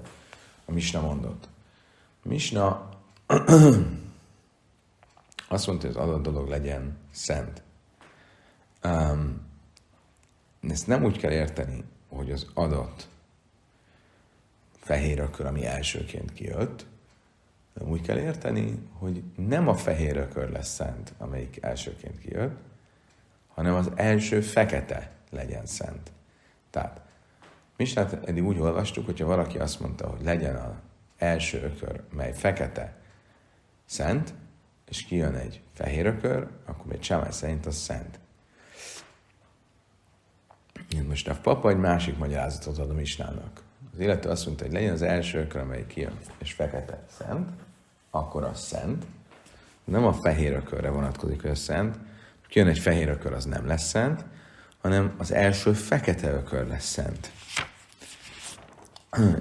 a 0.65 0.71
Misna 0.71 1.01
mondott. 1.01 1.47
A 2.23 2.27
Misna 2.27 2.89
azt 5.47 5.67
mondta, 5.67 5.87
hogy 5.87 5.95
az 5.95 6.03
adott 6.03 6.23
dolog 6.23 6.47
legyen 6.47 6.97
szent. 7.11 7.63
Um, 8.83 9.41
ezt 10.69 10.87
nem 10.87 11.03
úgy 11.03 11.17
kell 11.17 11.31
érteni, 11.31 11.83
hogy 12.09 12.31
az 12.31 12.47
adott 12.53 13.07
fehér 14.79 15.19
ökör, 15.19 15.45
ami 15.45 15.65
elsőként 15.65 16.33
kijött, 16.33 16.85
úgy 17.79 18.01
kell 18.01 18.17
érteni, 18.17 18.79
hogy 18.91 19.23
nem 19.35 19.67
a 19.67 19.75
fehér 19.75 20.17
ökör 20.17 20.49
lesz 20.49 20.73
szent, 20.73 21.13
amelyik 21.17 21.57
elsőként 21.61 22.19
kijött, 22.19 22.57
hanem 23.47 23.73
az 23.73 23.91
első 23.95 24.41
fekete 24.41 25.11
legyen 25.29 25.65
szent. 25.65 26.11
Tehát, 26.69 27.01
Misnát 27.77 28.27
eddig 28.27 28.45
úgy 28.45 28.59
olvastuk, 28.59 29.05
hogyha 29.05 29.25
valaki 29.25 29.57
azt 29.57 29.79
mondta, 29.79 30.07
hogy 30.07 30.23
legyen 30.23 30.55
az 30.55 30.71
első 31.17 31.61
ökör, 31.61 32.01
mely 32.11 32.33
fekete, 32.33 32.97
szent, 33.85 34.33
és 34.89 35.03
kijön 35.03 35.35
egy 35.35 35.61
fehér 35.73 36.05
ökör, 36.05 36.47
akkor 36.65 36.85
még 36.85 36.99
Csámály 36.99 37.31
szerint 37.31 37.65
az 37.65 37.75
szent. 37.75 38.19
Most 41.07 41.27
a 41.27 41.35
papa 41.41 41.69
egy 41.69 41.77
másik 41.77 42.17
magyarázatot 42.17 42.77
ad 42.77 42.89
a 42.89 42.93
Misnának. 42.93 43.61
Az 43.93 43.99
illető 43.99 44.29
azt 44.29 44.45
mondta, 44.45 44.63
hogy 44.63 44.73
legyen 44.73 44.93
az 44.93 45.01
első 45.01 45.39
ökör, 45.39 45.61
amely 45.61 45.85
kijön, 45.87 46.17
és 46.37 46.53
fekete 46.53 47.03
szent, 47.09 47.49
akkor 48.09 48.43
az 48.43 48.59
szent. 48.59 49.05
Nem 49.83 50.05
a 50.05 50.13
fehér 50.13 50.53
ökörre 50.53 50.89
vonatkozik, 50.89 51.41
hogy 51.41 51.51
a 51.51 51.55
szent. 51.55 51.97
Kijön 52.47 52.67
egy 52.67 52.79
fehér 52.79 53.09
ökör, 53.09 53.33
az 53.33 53.45
nem 53.45 53.67
lesz 53.67 53.87
szent, 53.87 54.25
hanem 54.81 55.15
az 55.17 55.31
első 55.31 55.73
fekete 55.73 56.31
ökör 56.31 56.67
lesz 56.67 56.85
szent. 56.85 57.31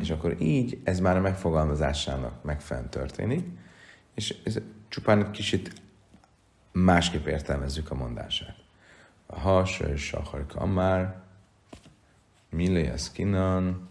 És 0.01 0.11
akkor 0.11 0.41
így 0.41 0.81
ez 0.85 1.01
már 1.01 1.17
a 1.17 1.21
megfogalmazásának 1.21 2.43
megfelelően 2.43 2.91
történik, 2.91 3.47
és 4.15 4.37
ez 4.45 4.59
csupán 4.89 5.25
egy 5.25 5.31
kicsit 5.31 5.73
másképp 6.73 7.27
értelmezzük 7.27 7.91
a 7.91 7.95
mondását. 7.95 8.57
A 9.27 9.39
has, 9.39 9.81
a 10.13 10.47
kamár, 10.47 11.21
Milé 12.51 12.93
kinan, 13.13 13.91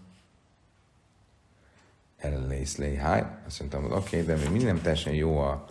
ellészlé 2.21 2.95
háj. 2.95 3.25
Azt 3.45 3.59
mondtam, 3.59 3.81
hogy 3.81 3.91
oké, 3.91 4.21
okay, 4.21 4.35
de 4.35 4.41
még 4.41 4.51
minden 4.51 4.81
teljesen 4.81 5.13
jó 5.13 5.37
a 5.39 5.65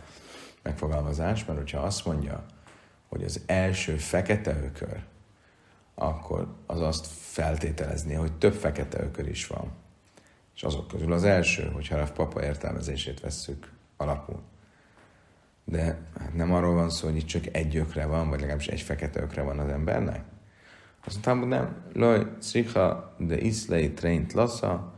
megfogalmazás, 0.62 1.44
mert 1.44 1.58
hogyha 1.58 1.80
azt 1.80 2.06
mondja, 2.06 2.44
hogy 3.08 3.24
az 3.24 3.42
első 3.46 3.96
fekete 3.96 4.56
ökör, 4.64 5.02
akkor 5.94 6.54
az 6.66 6.80
azt 6.80 7.06
feltételezni, 7.06 8.14
hogy 8.14 8.32
több 8.32 8.54
fekete 8.54 9.02
ökör 9.02 9.28
is 9.28 9.46
van. 9.46 9.72
És 10.54 10.62
azok 10.62 10.88
közül 10.88 11.12
az 11.12 11.24
első, 11.24 11.70
hogyha 11.74 11.96
a 11.96 12.12
papa 12.12 12.44
értelmezését 12.44 13.20
vesszük 13.20 13.72
alapul. 13.96 14.42
De 15.64 15.82
hát 16.18 16.34
nem 16.34 16.52
arról 16.52 16.74
van 16.74 16.90
szó, 16.90 17.06
hogy 17.06 17.16
itt 17.16 17.26
csak 17.26 17.44
egy 17.52 17.76
ökre 17.76 18.06
van, 18.06 18.28
vagy 18.28 18.38
legalábbis 18.38 18.66
egy 18.66 18.80
fekete 18.80 19.20
ökre 19.20 19.42
van 19.42 19.58
az 19.58 19.68
embernek. 19.68 20.24
Azt 21.04 21.14
mondtam, 21.14 21.38
hogy 21.38 21.48
nem. 21.48 21.82
Loj, 21.92 22.26
szicha, 22.38 23.14
de 23.18 23.38
iszlei 23.38 23.92
trént 23.92 24.32
lassa. 24.32 24.94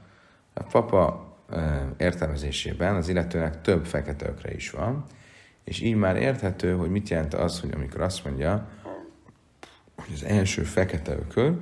A 0.54 0.62
papa 0.62 1.31
értelmezésében 1.96 2.94
az 2.94 3.08
illetőnek 3.08 3.60
több 3.60 3.86
fekete 3.86 4.28
ökre 4.28 4.54
is 4.54 4.70
van, 4.70 5.04
és 5.64 5.80
így 5.80 5.94
már 5.94 6.16
érthető, 6.16 6.76
hogy 6.76 6.90
mit 6.90 7.08
jelent 7.08 7.34
az, 7.34 7.60
hogy 7.60 7.70
amikor 7.74 8.00
azt 8.00 8.24
mondja, 8.24 8.68
hogy 9.96 10.14
az 10.14 10.24
első 10.24 10.62
fekete 10.62 11.12
ökör, 11.12 11.56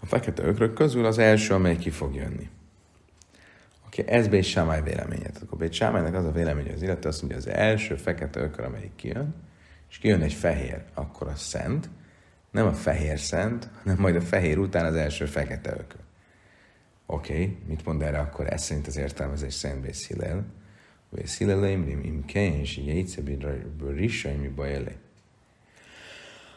a 0.00 0.06
fekete 0.06 0.42
ökrök 0.42 0.74
közül 0.74 1.04
az 1.04 1.18
első, 1.18 1.54
amely 1.54 1.76
ki 1.76 1.90
fog 1.90 2.14
jönni. 2.14 2.48
Oké, 3.86 4.02
okay, 4.02 4.14
ez 4.14 4.28
Bét 4.28 4.44
Sámály 4.44 4.82
véleménye. 4.82 5.22
Tehát 5.22 5.42
akkor 5.42 5.58
Bét 5.58 5.72
Sámálynak 5.72 6.14
az 6.14 6.24
a 6.24 6.32
vélemény, 6.32 6.64
hogy 6.64 6.74
az 6.74 6.82
illető 6.82 7.08
azt 7.08 7.20
mondja, 7.20 7.38
az 7.38 7.48
első 7.48 7.94
fekete 7.94 8.40
ökör, 8.40 8.64
amelyik 8.64 8.94
kijön, 8.96 9.34
és 9.90 9.98
kijön 9.98 10.22
egy 10.22 10.32
fehér, 10.32 10.82
akkor 10.94 11.28
az 11.28 11.40
szent, 11.40 11.90
nem 12.50 12.66
a 12.66 12.72
fehér 12.72 13.18
szent, 13.18 13.68
hanem 13.82 13.98
majd 13.98 14.16
a 14.16 14.20
fehér 14.20 14.58
után 14.58 14.84
az 14.84 14.94
első 14.94 15.26
fekete 15.26 15.70
ökör. 15.70 16.00
Oké, 17.12 17.32
okay, 17.32 17.56
mit 17.66 17.84
mond 17.84 18.02
erre 18.02 18.18
akkor? 18.18 18.52
Ez 18.52 18.62
szerint 18.62 18.86
az 18.86 18.96
értelmezés 18.96 19.54
szerint 19.54 19.80
Bét 19.80 19.96
Hillel. 19.96 20.44
Bét 21.08 21.30
Hillel 21.30 21.70
imrim 21.70 22.00
im 22.04 22.24
kein, 22.24 22.54
és 22.60 22.76
jegyce 22.76 23.22
bőrisa, 23.78 24.28
mi 24.40 24.48
baj 24.48 24.74
elé. 24.74 24.96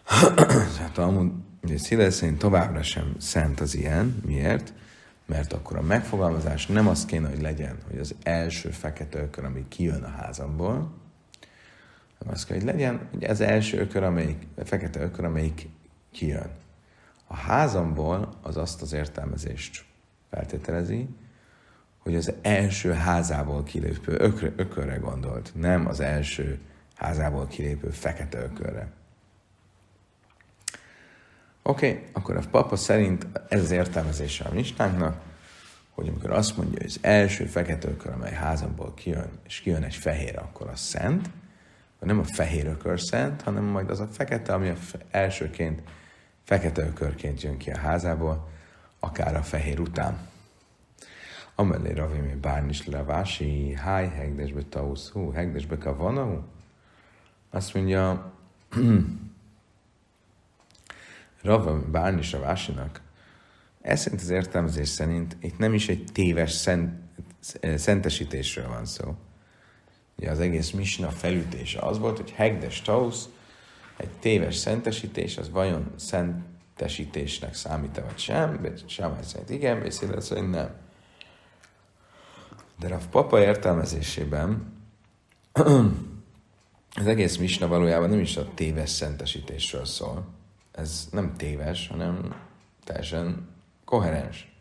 Hát 0.80 0.98
amúgy, 0.98 1.32
ugye 1.64 1.78
Hillel 1.88 2.10
szerint 2.10 2.38
továbbra 2.38 2.84
sem 2.84 3.16
szent 3.18 3.60
az 3.60 3.76
ilyen. 3.76 4.22
Miért? 4.26 4.74
Mert 5.26 5.54
akkor 5.54 5.78
a 5.78 5.82
megfogalmazás 5.82 6.68
nem 6.68 6.88
az 6.88 7.06
kéne, 7.06 7.30
hogy 7.30 7.42
legyen, 7.42 7.78
hogy 7.90 8.00
az 8.00 8.16
első 8.24 8.70
fekete 8.70 9.20
ökör, 9.20 9.46
ami 9.46 9.66
kijön 9.68 10.04
a 10.04 10.10
házamból, 10.10 10.94
hanem 12.20 12.34
az 12.34 12.46
kell, 12.46 12.58
hogy 12.58 12.66
legyen, 12.66 13.08
hogy 13.12 13.24
az 13.24 13.42
első 13.42 13.80
ökör, 13.80 14.04
amelyik, 14.04 14.48
a 14.56 14.66
fekete 14.66 15.02
ökör, 15.02 15.26
amelyik 15.26 15.68
kijön. 16.12 16.50
A 17.28 17.36
házamból 17.36 18.34
az 18.42 18.58
azt 18.58 18.82
az 18.82 18.94
értelmezést 18.94 19.92
feltételezi, 20.34 21.08
hogy 21.98 22.16
az 22.16 22.34
első 22.42 22.92
házából 22.92 23.64
kilépő 23.64 24.16
ökre, 24.18 24.54
ökörre 24.56 24.96
gondolt, 24.96 25.52
nem 25.56 25.88
az 25.88 26.00
első 26.00 26.60
házából 26.96 27.48
kilépő 27.48 27.90
fekete 27.90 28.40
ökörre. 28.40 28.92
Oké, 31.64 31.90
okay, 31.90 32.04
akkor 32.12 32.38
a 32.38 32.42
papa 32.52 32.76
szerint 32.76 33.28
ez 33.50 33.62
az 33.62 33.72
értelmezése 33.72 34.46
a 34.46 34.54
mistánknak, 34.54 35.22
hogy 35.90 36.08
amikor 36.08 36.32
azt 36.32 36.58
mondja, 36.58 36.78
hogy 36.78 36.88
az 36.88 37.00
első 37.02 37.46
fekete 37.46 37.88
ökör, 37.90 38.12
amely 38.12 38.34
házamból 38.34 38.94
kijön, 38.94 39.30
és 39.46 39.60
kijön 39.60 39.84
egy 39.84 39.96
fehér, 39.96 40.38
akkor 40.38 40.70
az 40.70 40.80
szent, 40.80 41.30
nem 42.00 42.20
a 42.20 42.24
fehér 42.24 42.68
ökör 42.68 43.00
szent, 43.00 43.42
hanem 43.42 43.64
majd 43.64 43.90
az 43.90 44.00
a 44.00 44.08
fekete, 44.08 44.54
ami 44.54 44.70
a 44.70 44.76
elsőként 45.12 45.82
fekete 46.44 46.82
ökörként 46.82 47.42
jön 47.42 47.58
ki 47.58 47.72
a 47.72 47.78
házából, 47.78 48.52
akár 49.04 49.36
a 49.36 49.44
fehér 49.44 49.80
után. 49.80 50.28
Amelé 51.56 51.92
Ravi 51.92 52.20
mi 52.20 52.34
bárnis 52.34 52.86
levási, 52.86 53.74
háj 53.74 54.10
hegdesbe 54.10 54.62
tauszú, 54.70 55.32
hegdesbe 55.32 55.78
kavanahu. 55.78 56.42
Azt 57.50 57.74
mondja, 57.74 58.34
Rava 61.42 61.90
bárnis 61.92 62.32
Ravásinak, 62.32 63.02
ez 63.82 64.00
szerint 64.00 64.22
az 64.22 64.30
értelmezés 64.30 64.88
szerint 64.88 65.38
itt 65.42 65.58
nem 65.58 65.74
is 65.74 65.90
egy 65.90 66.04
téves 66.14 66.52
szent, 66.52 66.94
szentesítésről 67.76 68.68
van 68.68 68.86
szó. 68.86 69.16
Ugye 70.18 70.32
az 70.32 70.40
egész 70.40 70.72
misna 70.72 71.10
felütése 71.10 71.80
az 71.80 72.00
volt, 72.00 72.18
hogy 72.18 72.32
hegdes 72.32 72.82
tausz, 72.82 73.30
egy 73.98 74.12
téves 74.20 74.56
szentesítés, 74.56 75.38
az 75.38 75.50
vajon 75.50 75.92
szentesítésnek 76.76 77.54
számít-e 77.54 78.02
vagy 78.02 78.18
sem? 78.18 78.68
Sem 78.86 79.18
szerint 79.24 79.50
igen, 79.50 79.80
Bészélet 79.80 80.22
szerint 80.22 80.52
nem. 80.52 80.76
De 82.80 82.94
a 82.94 83.00
papa 83.10 83.40
értelmezésében 83.40 84.74
az 87.00 87.08
egész 87.08 87.38
misna 87.38 87.68
valójában 87.68 88.10
nem 88.10 88.20
is 88.20 88.38
a 88.38 88.54
téves 88.54 88.90
szentesítésről 88.90 89.86
szól. 89.86 90.26
Ez 90.72 91.08
nem 91.12 91.34
téves, 91.38 91.88
hanem 91.88 92.36
teljesen 92.84 93.50
koherens. 93.86 94.56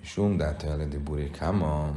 Misum 0.00 0.36
dáta 0.36 0.66
eledi 0.66 0.98
burikama. 0.98 1.92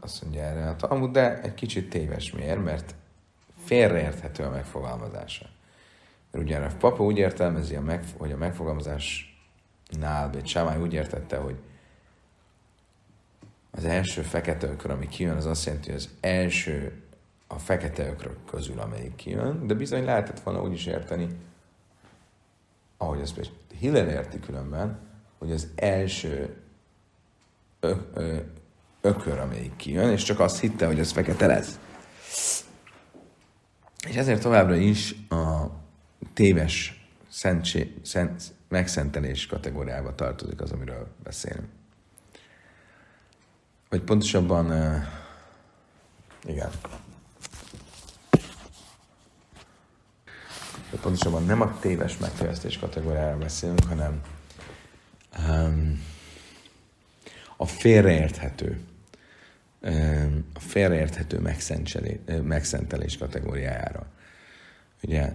azt 0.00 0.22
mondja 0.22 0.42
erre 0.42 0.68
a 0.68 0.76
Talmud, 0.76 1.10
de 1.10 1.40
egy 1.42 1.54
kicsit 1.54 1.90
téves 1.90 2.32
miért, 2.32 2.64
mert 2.64 2.94
félreérthető 3.64 4.42
a 4.44 4.50
megfogalmazása. 4.50 5.46
Mert 6.30 6.44
ugye 6.44 6.58
a 6.58 6.70
papa 6.78 7.04
úgy 7.04 7.18
értelmezi, 7.18 7.78
hogy 8.16 8.32
a 8.32 8.36
megfogalmazásnál, 8.36 10.30
vagy 10.32 10.46
Sámály 10.46 10.80
úgy 10.80 10.92
értette, 10.92 11.36
hogy 11.36 11.56
az 13.70 13.84
első 13.84 14.22
fekete 14.22 14.66
ökör, 14.66 14.90
ami 14.90 15.08
kijön, 15.08 15.36
az 15.36 15.46
azt 15.46 15.64
jelenti, 15.66 15.90
hogy 15.90 15.98
az 15.98 16.08
első 16.20 17.02
a 17.46 17.58
fekete 17.58 18.08
ökrök 18.08 18.44
közül, 18.50 18.80
amelyik 18.80 19.14
kijön, 19.14 19.66
de 19.66 19.74
bizony 19.74 20.04
lehetett 20.04 20.40
volna 20.40 20.62
úgy 20.62 20.72
is 20.72 20.86
érteni, 20.86 21.28
ahogy 22.96 23.20
ezt 23.20 23.50
Hillel 23.78 24.08
érti 24.08 24.40
különben, 24.40 24.98
hogy 25.38 25.52
az 25.52 25.68
első 25.74 26.56
ö, 27.80 27.94
ö, 28.14 28.36
ökör, 29.00 29.38
amelyik 29.38 29.76
kijön, 29.76 30.10
és 30.10 30.22
csak 30.22 30.40
azt 30.40 30.60
hitte, 30.60 30.86
hogy 30.86 31.00
az 31.00 31.12
fekete 31.12 31.46
lesz. 31.46 31.78
És 34.08 34.16
ezért 34.16 34.40
továbbra 34.40 34.74
is 34.74 35.14
a 35.28 35.66
téves 36.34 37.06
szentsé, 37.28 37.94
szent, 38.02 38.42
megszentelés 38.68 39.46
kategóriába 39.46 40.14
tartozik 40.14 40.60
az, 40.60 40.72
amiről 40.72 41.08
beszélünk. 41.22 41.68
Vagy 43.88 44.00
pontosabban, 44.02 44.66
igen. 46.46 46.70
Vagy 50.90 51.00
pontosabban 51.00 51.44
nem 51.44 51.60
a 51.60 51.78
téves 51.78 52.18
megtévesztés 52.18 52.78
kategóriára 52.78 53.38
beszélünk, 53.38 53.84
hanem 53.88 54.20
um, 55.38 56.02
a 57.56 57.66
félreérthető, 57.66 58.80
a 60.54 60.60
félreérthető 60.60 61.40
megszentelés 62.42 63.18
kategóriájára. 63.18 64.06
Ugye 65.02 65.32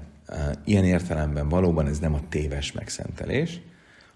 ilyen 0.65 0.83
értelemben 0.83 1.49
valóban 1.49 1.87
ez 1.87 1.99
nem 1.99 2.13
a 2.13 2.21
téves 2.29 2.71
megszentelés, 2.71 3.61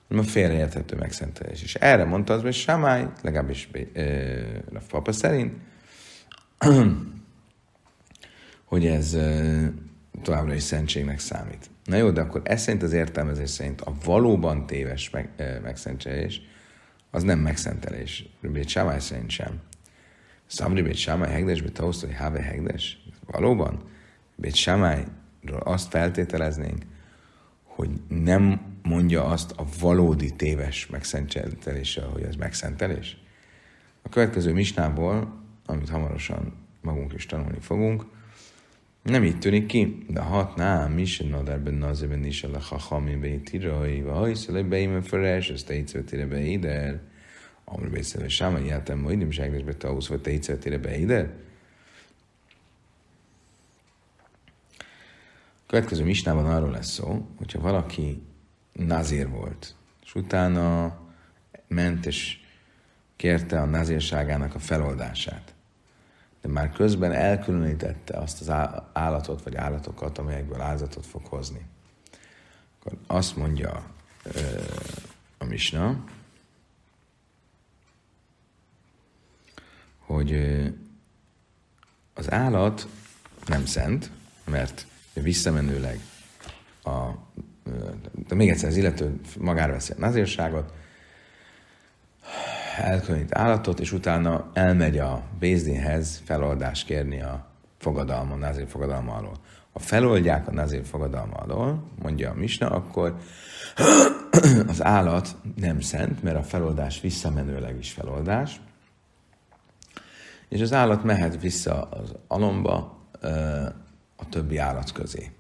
hanem 0.08 0.24
a 0.24 0.28
félreérthető 0.28 0.96
megszentelés. 0.96 1.64
És 1.64 1.76
erre 1.76 2.04
mondta 2.04 2.34
az, 2.34 2.42
hogy 2.42 2.54
Samály, 2.54 3.08
legalábbis 3.22 3.70
a 4.74 4.80
papa 4.90 5.12
szerint, 5.12 5.54
hogy 8.72 8.86
ez 8.86 9.18
továbbra 10.22 10.54
is 10.54 10.64
szentségnek 10.64 11.20
számít. 11.20 11.70
Na 11.86 11.96
jó, 11.96 12.12
de 12.12 12.22
akkor 12.22 12.42
ez 12.44 12.62
szerint 12.62 12.84
az 12.84 12.94
értelmezés 12.94 13.50
szerint 13.50 13.82
a 13.82 13.94
valóban 14.04 14.66
téves 14.66 15.10
meg, 15.10 15.30
megszentelés, 15.64 16.42
az 17.12 17.24
nem 17.24 17.40
megszentelés. 17.40 18.30
Röbét 18.42 18.68
Sámály 18.68 19.00
szerint 19.00 19.30
sem. 19.30 19.62
Szamri 20.54 20.82
Bét 20.82 20.96
Sámály 20.96 21.32
hegdesbe 21.32 21.70
tauszt, 21.70 22.02
hogy 22.02 22.14
háve 22.14 22.42
hegdes? 22.42 23.04
Valóban? 23.26 23.84
Bét 24.36 24.56
Sámályról 24.56 25.60
azt 25.64 25.90
feltételeznénk, 25.90 26.86
hogy 27.64 27.90
nem 28.08 28.62
mondja 28.84 29.26
azt 29.26 29.52
a 29.52 29.66
valódi 29.80 30.34
téves 30.36 30.88
megszentelése, 30.88 32.02
hogy 32.02 32.22
ez 32.22 32.36
megszentelés. 32.36 33.18
A 34.02 34.10
következő 34.10 34.54
misnából, 34.54 35.34
amit 35.66 35.90
hamarosan 35.90 36.54
magunk 36.82 37.14
is 37.14 37.26
tanulni 37.26 37.60
fogunk, 37.60 38.06
nem 39.04 39.24
így 39.24 39.40
tűnik 39.40 39.66
ki, 39.66 40.06
de 40.10 40.22
hatná, 40.22 40.88
mi 40.88 41.06
se 41.06 41.26
nadarben 41.26 41.74
nazében 41.74 42.26
is 42.26 42.44
a 42.44 42.50
lachachami 42.50 43.16
beitirai, 43.16 44.02
vagy 44.02 44.14
hajszele 44.14 44.64
beime 44.64 45.02
feles, 45.02 45.50
ezt 45.50 45.66
te 45.66 45.76
ígyszövetére 45.76 46.26
beider, 46.26 47.02
amri 47.66 47.90
beszélve 47.90 48.28
sáma, 48.28 48.60
ijátem 48.60 49.00
majd 49.00 49.18
nem 49.18 49.32
segnes 49.32 49.76
tausz, 49.78 50.08
vagy 50.08 50.22
te 50.22 50.32
ígyszövetére 50.32 50.78
beider. 50.78 51.34
A 55.58 55.66
következő 55.68 56.04
misnában 56.04 56.46
arról 56.46 56.72
lesz 56.72 56.92
szó, 56.92 57.28
hogyha 57.38 57.60
valaki 57.60 58.24
nazír 58.72 59.30
volt, 59.30 59.76
és 60.04 60.16
utána 60.16 60.98
ment 61.68 62.06
és 62.06 62.40
kérte 63.16 63.62
a 63.62 63.66
nazírságának 63.66 64.56
a 64.56 64.60
feloldását, 64.60 65.54
de 66.42 66.50
már 66.50 66.72
közben 66.72 67.12
elkülönítette 67.12 68.18
azt 68.18 68.42
az 68.42 68.50
állatot 68.94 69.44
vagy 69.44 69.56
állatokat, 69.56 70.18
amelyekből 70.18 70.62
áldozatot 70.62 71.06
fog 71.06 71.26
hozni. 71.26 71.66
Akkor 72.80 72.98
azt 73.08 73.36
mondja 73.36 73.84
ö, 74.24 74.40
a 75.38 75.46
misna, 75.46 76.04
hogy 80.14 80.62
az 82.14 82.32
állat 82.32 82.88
nem 83.46 83.66
szent, 83.66 84.12
mert 84.46 84.88
visszamenőleg 85.14 86.00
a, 86.84 87.10
de 88.28 88.36
még 88.36 88.50
egyszer 88.50 88.70
az 88.70 88.78
illető 88.78 89.20
magára 89.40 89.72
veszi 89.72 89.92
a 89.92 90.00
nazírságot, 90.00 90.74
elkülönít 92.78 93.36
állatot, 93.36 93.80
és 93.80 93.92
utána 93.92 94.50
elmegy 94.54 94.98
a 94.98 95.24
Bézdinhez 95.40 96.22
feloldást 96.26 96.86
kérni 96.86 97.22
a 97.22 97.48
fogadalma, 97.78 98.36
nazír 98.36 98.68
fogadalma 98.68 99.14
alól. 99.14 99.38
Ha 99.74 99.80
feloldják 99.80 100.48
a 100.48 100.52
nazír 100.52 100.86
fogadalma 100.86 101.36
alól, 101.36 101.84
mondja 102.02 102.30
a 102.30 102.34
Misna, 102.34 102.70
akkor 102.70 103.18
az 104.68 104.84
állat 104.84 105.36
nem 105.56 105.80
szent, 105.80 106.24
mert 106.24 106.38
a 106.38 106.44
feloldás 106.44 107.02
visszamenőleg 107.02 107.78
is 107.78 107.92
feloldás, 107.92 108.60
és 110.54 110.62
az 110.62 110.74
állat 110.74 111.04
mehet 111.04 111.42
vissza 111.42 111.82
az 111.82 112.16
alomba, 112.28 113.02
a 114.16 114.30
többi 114.30 114.58
állat 114.58 114.92
közé. 114.92 115.32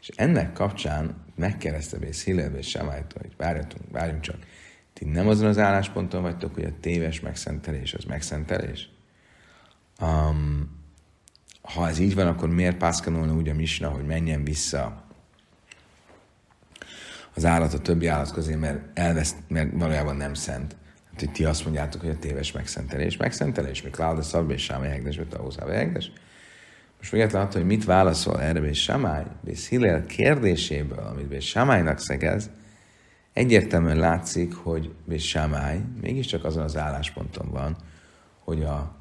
És 0.00 0.08
ennek 0.08 0.52
kapcsán 0.52 1.24
megkereszte 1.34 1.98
Bész 1.98 2.24
Hillel 2.24 2.54
és 2.54 2.68
Semájtól, 2.68 3.22
hogy 3.22 3.36
várjatunk, 3.36 3.90
várjunk 3.90 4.20
csak, 4.20 4.36
ti 4.92 5.04
nem 5.04 5.28
azon 5.28 5.48
az 5.48 5.58
állásponton 5.58 6.22
vagytok, 6.22 6.54
hogy 6.54 6.64
a 6.64 6.80
téves 6.80 7.20
megszentelés 7.20 7.94
az 7.94 8.04
megszentelés? 8.04 8.90
Um, 10.00 10.80
ha 11.62 11.88
ez 11.88 11.98
így 11.98 12.14
van, 12.14 12.26
akkor 12.26 12.48
miért 12.48 12.76
pászkanolna 12.76 13.34
úgy 13.34 13.48
a 13.48 13.54
misna, 13.54 13.88
hogy 13.88 14.06
menjen 14.06 14.44
vissza 14.44 15.04
az 17.34 17.44
állat 17.44 17.74
a 17.74 17.78
többi 17.78 18.06
állat 18.06 18.32
közé, 18.32 18.54
mert, 18.54 18.98
elveszt, 18.98 19.36
mert 19.48 19.72
valójában 19.72 20.16
nem 20.16 20.34
szent. 20.34 20.76
Hogy 21.18 21.32
ti 21.32 21.44
azt 21.44 21.64
mondjátok, 21.64 22.00
hogy 22.00 22.10
a 22.10 22.18
téves 22.18 22.52
megszentelés. 22.52 23.16
Megszentelés, 23.16 23.82
mi 23.82 23.90
Klauda 23.90 24.22
Szabba 24.22 24.52
és 24.52 24.62
Sáma 24.62 24.84
Hegdes, 24.84 25.16
vagy 25.16 25.28
Tahózába 25.28 25.72
Hegdes. 25.72 26.12
Most 26.96 27.10
függetlenül 27.10 27.48
attól, 27.48 27.60
hogy 27.60 27.70
mit 27.70 27.84
válaszol 27.84 28.40
erre 28.40 28.60
Bész 28.60 28.78
Samály, 28.78 29.24
Bész 29.40 29.68
Hillel 29.68 30.06
kérdéséből, 30.06 30.98
amit 30.98 31.26
Bész 31.26 31.44
Samálynak 31.44 31.98
szegez, 31.98 32.50
egyértelműen 33.32 33.96
látszik, 33.96 34.54
hogy 34.54 34.94
Bész 35.04 35.22
Samály 35.22 35.80
mégiscsak 36.00 36.44
azon 36.44 36.62
az 36.62 36.76
állásponton 36.76 37.50
van, 37.50 37.76
hogy 38.38 38.62
a 38.62 38.96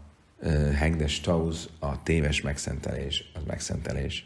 Hegdes 0.75 1.19
Tauz, 1.19 1.69
a 1.79 2.03
téves 2.03 2.41
megszentelés, 2.41 3.31
az 3.33 3.41
megszentelés. 3.47 4.25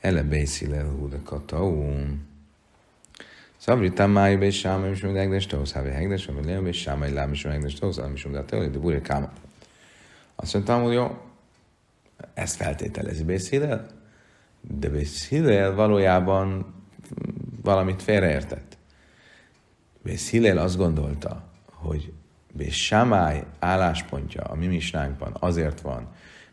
Ele 0.00 0.22
Bész 0.22 0.58
Hillel 0.58 0.88
húdaka 0.88 1.44
taum. 1.44 2.28
Szabri 3.60 3.92
Tamály 3.92 4.36
Bész 4.36 4.54
Samály, 4.54 4.90
és 4.90 5.00
Hegdes 5.00 5.46
Tauz, 5.46 5.72
Hávé 5.72 5.90
Hegdes, 5.90 6.26
vagy 6.26 6.44
Leo 6.44 6.62
Bész 6.62 6.76
Samály, 6.76 7.12
Lám 7.12 7.32
és 7.32 7.42
Hegdes 7.42 7.74
Tauz, 7.74 7.96
Lám 7.96 8.12
és 8.14 8.26
de 8.50 8.68
Buri 8.68 9.00
Káma. 9.00 9.30
Azt 10.34 10.52
mondtam, 10.54 10.82
hogy 10.82 10.92
jó, 10.92 11.20
ezt 12.34 12.56
feltételezi 12.56 13.24
Bészhillel, 13.24 13.86
de 14.60 14.88
Bészhillel 14.88 15.74
valójában 15.74 16.74
valamit 17.62 18.02
félreértett. 18.02 18.76
Bészhillel 20.02 20.58
azt 20.58 20.76
gondolta, 20.76 21.44
hogy 21.64 22.12
Bész 22.52 22.74
Samály 22.74 23.44
álláspontja 23.58 24.42
a 24.42 24.54
mi 24.54 24.66
misnánkban 24.66 25.36
azért 25.40 25.80
van, 25.80 26.08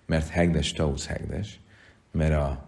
mert 0.06 0.28
hegdes 0.28 0.74
tausz 0.74 1.08
hegdes, 1.08 1.60
mert 2.12 2.34
a 2.34 2.66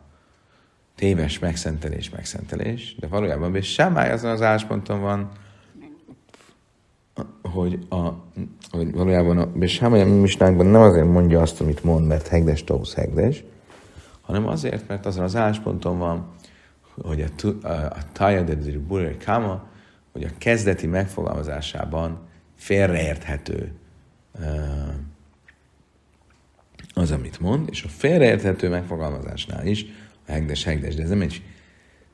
téves 0.99 1.39
megszentelés 1.39 2.09
megszentelés, 2.09 2.95
de 2.99 3.07
valójában 3.07 3.51
Bész 3.51 3.65
Samály 3.65 4.11
azon 4.11 4.31
az 4.31 4.41
állásponton 4.41 5.01
van, 5.01 5.31
hogy, 7.41 7.79
a, 7.89 8.09
hogy 8.69 8.91
valójában 8.91 9.37
a 9.37 9.45
Besámai 9.45 10.03
misnánkban 10.03 10.65
nem 10.65 10.81
azért 10.81 11.05
mondja 11.05 11.41
azt, 11.41 11.61
amit 11.61 11.83
mond, 11.83 12.07
mert 12.07 12.27
hegdes 12.27 12.63
tósz 12.63 12.93
hegdes, 12.93 13.43
hanem 14.21 14.47
azért, 14.47 14.87
mert 14.87 15.05
azon 15.05 15.23
az 15.23 15.35
állásponton 15.35 15.97
van, 15.97 16.33
hogy 17.01 17.21
a, 17.21 17.47
a, 17.67 17.71
a 17.71 18.11
Tajad 18.11 18.77
Burer 18.77 19.17
Kama, 19.17 19.67
hogy 20.11 20.23
a 20.23 20.29
kezdeti 20.37 20.87
megfogalmazásában 20.87 22.19
félreérthető 22.55 23.71
az, 26.93 27.11
amit 27.11 27.39
mond, 27.39 27.67
és 27.71 27.83
a 27.83 27.87
félreérthető 27.87 28.69
megfogalmazásnál 28.69 29.67
is 29.67 29.85
a 29.85 30.08
hegdes 30.29 30.63
hegdes, 30.63 30.95
de 30.95 31.03
ez 31.03 31.09
nem 31.09 31.21
egy, 31.21 31.41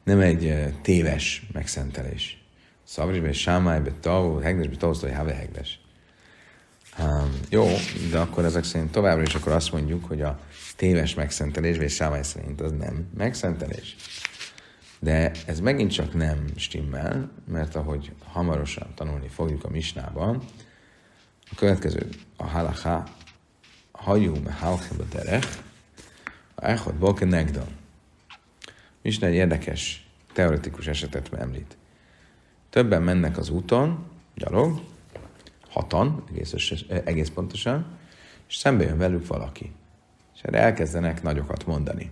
nem 0.03 0.19
egy 0.19 0.73
téves 0.81 1.47
megszentelés. 1.53 2.45
Szabris 2.83 3.19
be 3.19 3.33
Sámály 3.33 3.79
be 3.79 3.91
Tau, 3.99 4.39
Hegdes 4.39 4.67
be 4.67 4.75
Tausztai 4.75 5.11
Have 5.11 5.33
Hegdes. 5.33 5.79
Um, 6.99 7.39
jó, 7.49 7.67
de 8.11 8.17
akkor 8.17 8.45
ezek 8.45 8.63
szerint 8.63 8.91
továbbra 8.91 9.23
is 9.23 9.35
akkor 9.35 9.51
azt 9.51 9.71
mondjuk, 9.71 10.05
hogy 10.05 10.21
a 10.21 10.39
téves 10.75 11.13
megszentelés, 11.13 11.77
vagy 11.77 11.89
Sámály 11.89 12.23
szerint 12.23 12.61
az 12.61 12.71
nem 12.71 13.07
megszentelés. 13.17 13.95
De 14.99 15.31
ez 15.45 15.59
megint 15.59 15.91
csak 15.91 16.13
nem 16.13 16.45
stimmel, 16.55 17.31
mert 17.47 17.75
ahogy 17.75 18.11
hamarosan 18.23 18.87
tanulni 18.95 19.27
fogjuk 19.27 19.63
a 19.63 19.69
misnában, 19.69 20.43
a 21.51 21.55
következő, 21.55 22.09
a 22.37 22.45
halacha, 22.45 23.03
hajú 23.91 24.35
me 24.43 24.51
halchim 24.51 24.97
derech, 25.09 25.47
a 26.55 26.65
echot 26.65 26.95
boke 26.95 27.25
negdon. 27.25 27.67
Misna 29.05 29.27
egy 29.27 29.33
érdekes, 29.33 30.07
teoretikus 30.33 30.87
esetet 30.87 31.33
említ. 31.33 31.77
Többen 32.69 33.01
mennek 33.01 33.37
az 33.37 33.49
úton, 33.49 34.05
gyalog, 34.35 34.81
hatan, 35.69 36.23
egész, 36.29 36.73
egész 36.87 37.29
pontosan, 37.29 37.85
és 38.47 38.55
szembe 38.55 38.83
jön 38.83 38.97
velük 38.97 39.27
valaki. 39.27 39.71
És 40.35 40.41
erre 40.41 40.59
elkezdenek 40.59 41.23
nagyokat 41.23 41.65
mondani. 41.65 42.11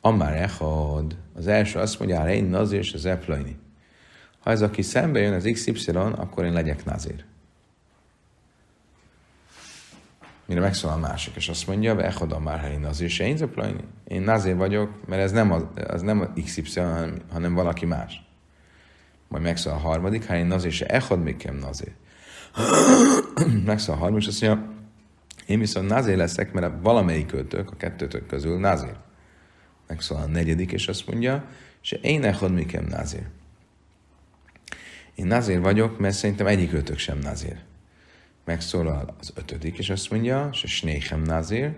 Amár 0.00 0.42
echad, 0.42 1.16
az 1.34 1.46
első 1.46 1.78
azt 1.78 1.98
mondja, 1.98 2.28
én 2.28 2.44
nazir 2.44 2.78
és 2.78 2.92
az 2.92 3.06
eplajni. 3.06 3.56
Ha 4.38 4.50
ez 4.50 4.62
aki 4.62 4.82
szembe 4.82 5.20
jön 5.20 5.32
az 5.32 5.50
XY, 5.52 5.90
akkor 5.90 6.44
én 6.44 6.52
legyek 6.52 6.84
nazir. 6.84 7.24
Mire 10.46 10.60
megszólal 10.60 10.96
a 10.96 11.00
másik, 11.00 11.34
és 11.36 11.48
azt 11.48 11.66
mondja, 11.66 12.02
echad 12.02 12.42
már 12.42 12.70
én 12.72 12.80
nazir 12.80 13.06
és 13.06 13.18
én 13.18 13.36
zeplajni. 13.36 13.84
Én 14.04 14.22
nazir 14.22 14.56
vagyok, 14.56 15.06
mert 15.06 15.22
ez 15.22 15.32
nem 15.32 15.52
az, 15.52 15.64
az 15.86 16.02
nem 16.02 16.32
XY, 16.44 16.80
hanem, 17.30 17.54
valaki 17.54 17.86
más. 17.86 18.22
Majd 19.28 19.42
megszólal 19.42 19.78
a 19.78 19.82
harmadik, 19.82 20.26
ha 20.26 20.36
én 20.36 20.46
nazir 20.46 20.70
és 20.70 20.80
echad 20.80 21.22
még 21.22 21.36
kem 21.36 21.56
nazir. 21.56 21.92
megszólal 23.64 24.00
a 24.00 24.02
harmadik, 24.02 24.26
és 24.26 24.28
azt 24.28 24.40
mondja, 24.40 24.72
én 25.46 25.58
viszont 25.58 25.88
nazir 25.88 26.16
leszek, 26.16 26.52
mert 26.52 26.72
valamelyik 26.82 27.26
költök, 27.26 27.70
a 27.70 27.76
kettőtök 27.76 28.26
közül 28.26 28.58
nazir 28.58 28.96
megszólal 29.86 30.22
a 30.22 30.26
negyedik, 30.26 30.72
és 30.72 30.88
azt 30.88 31.06
mondja, 31.06 31.44
és 31.82 31.92
én 31.92 32.24
echad 32.24 32.52
mikem 32.52 32.84
nazir. 32.84 33.26
Én 35.14 35.26
nazir 35.26 35.60
vagyok, 35.60 35.98
mert 35.98 36.14
szerintem 36.14 36.46
egyik 36.46 36.72
ötök 36.72 36.98
sem 36.98 37.18
nazir. 37.18 37.58
Megszólal 38.44 39.14
az 39.20 39.32
ötödik, 39.34 39.78
és 39.78 39.90
azt 39.90 40.10
mondja, 40.10 40.48
és 40.52 40.76
snéhem 40.76 41.22
nazir. 41.22 41.76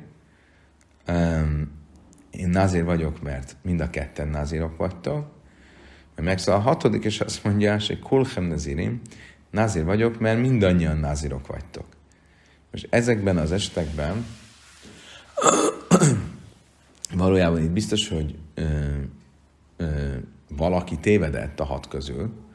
Um, 1.08 1.70
én 2.30 2.48
nazir 2.48 2.84
vagyok, 2.84 3.22
mert 3.22 3.56
mind 3.62 3.80
a 3.80 3.90
ketten 3.90 4.28
nazirok 4.28 4.76
vagytok. 4.76 5.34
Megszólal 6.16 6.60
a 6.60 6.62
hatodik, 6.62 7.04
és 7.04 7.20
azt 7.20 7.44
mondja, 7.44 7.74
és 7.74 7.98
kulchem 8.02 8.44
nazirim, 8.44 9.00
nazir 9.50 9.84
vagyok, 9.84 10.18
mert 10.18 10.40
mindannyian 10.40 10.98
nazirok 10.98 11.46
vagytok. 11.46 11.86
Most 12.70 12.86
ezekben 12.90 13.36
az 13.36 13.52
esetekben 13.52 14.26
valójában 17.14 17.62
itt 17.62 17.70
biztos, 17.70 18.08
hogy 18.08 18.38
ö, 18.54 18.64
ö, 19.76 20.14
valaki 20.48 20.96
tévedett 20.96 21.60
a 21.60 21.64
hat 21.64 21.88
közül, 21.88 22.45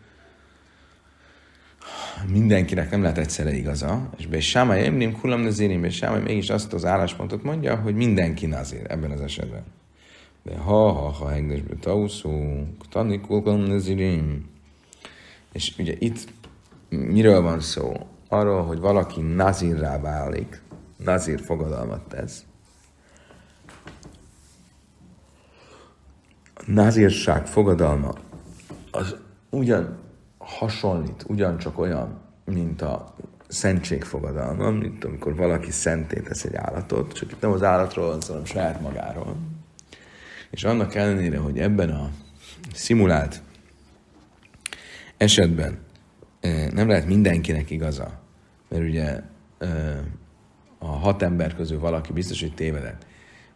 mindenkinek 2.30 2.92
nem 2.92 3.02
lehet 3.02 3.18
egyszerre 3.18 3.54
igaza, 3.54 4.10
és 4.18 4.28
be 4.28 4.40
Sámai 4.40 4.86
Emrim 4.86 5.20
Kulam 5.20 5.42
Nazirim, 5.42 5.84
és 5.84 5.96
Sámai 5.96 6.22
mégis 6.22 6.50
azt 6.50 6.74
az 6.74 6.86
álláspontot 6.86 7.44
mondja, 7.44 7.76
hogy 7.76 7.96
mindenki 7.96 8.46
nazir 8.46 8.86
ebben 8.88 9.12
az 9.12 9.22
esetben. 9.22 9.64
De 10.44 10.58
ha, 10.58 10.92
ha, 10.92 11.10
ha, 11.10 11.34
engedésbe 11.34 11.76
tauszú, 11.76 12.66
tani 12.90 13.22
Kulam 13.22 13.60
Nazirim. 13.60 14.50
És 15.54 15.74
ugye 15.78 15.96
itt 16.00 16.28
miről 16.90 17.42
van 17.42 17.60
szó? 17.60 17.94
Arról, 18.28 18.64
hogy 18.64 18.80
valaki 18.80 19.22
nazirrá 19.22 20.00
válik, 20.00 20.62
nazir 20.98 21.40
fogadalmat 21.40 22.02
tesz, 22.08 22.46
názírság 26.66 27.48
fogadalma 27.48 28.14
az 28.92 29.16
ugyan 29.50 29.98
hasonlít, 30.44 31.24
ugyancsak 31.28 31.80
olyan, 31.80 32.20
mint 32.46 32.82
a 32.82 33.16
szentség 33.48 34.04
fogadalma, 34.04 34.70
mint 34.70 35.04
amikor 35.04 35.36
valaki 35.36 35.72
szenté 35.72 36.20
tesz 36.20 36.44
egy 36.44 36.56
állatot, 36.56 37.14
csak 37.14 37.32
itt 37.32 37.42
nem 37.42 37.52
az 37.52 37.64
állatról 37.64 38.08
van, 38.08 38.20
hanem 38.28 38.46
saját 38.46 38.82
magáról. 38.82 39.36
És 40.50 40.64
annak 40.64 40.96
ellenére, 40.96 41.38
hogy 41.38 41.60
ebben 41.60 41.90
a 41.90 42.10
szimulált 42.74 43.42
esetben 45.18 45.80
eh, 46.40 46.68
nem 46.72 46.88
lehet 46.88 47.08
mindenkinek 47.08 47.70
igaza, 47.70 48.20
mert 48.70 48.84
ugye 48.84 49.22
eh, 49.58 49.98
a 50.78 50.86
hat 50.86 51.22
ember 51.22 51.56
közül 51.56 51.80
valaki 51.80 52.14
biztos, 52.14 52.42
hogy 52.42 52.54
tévedett, 52.54 53.06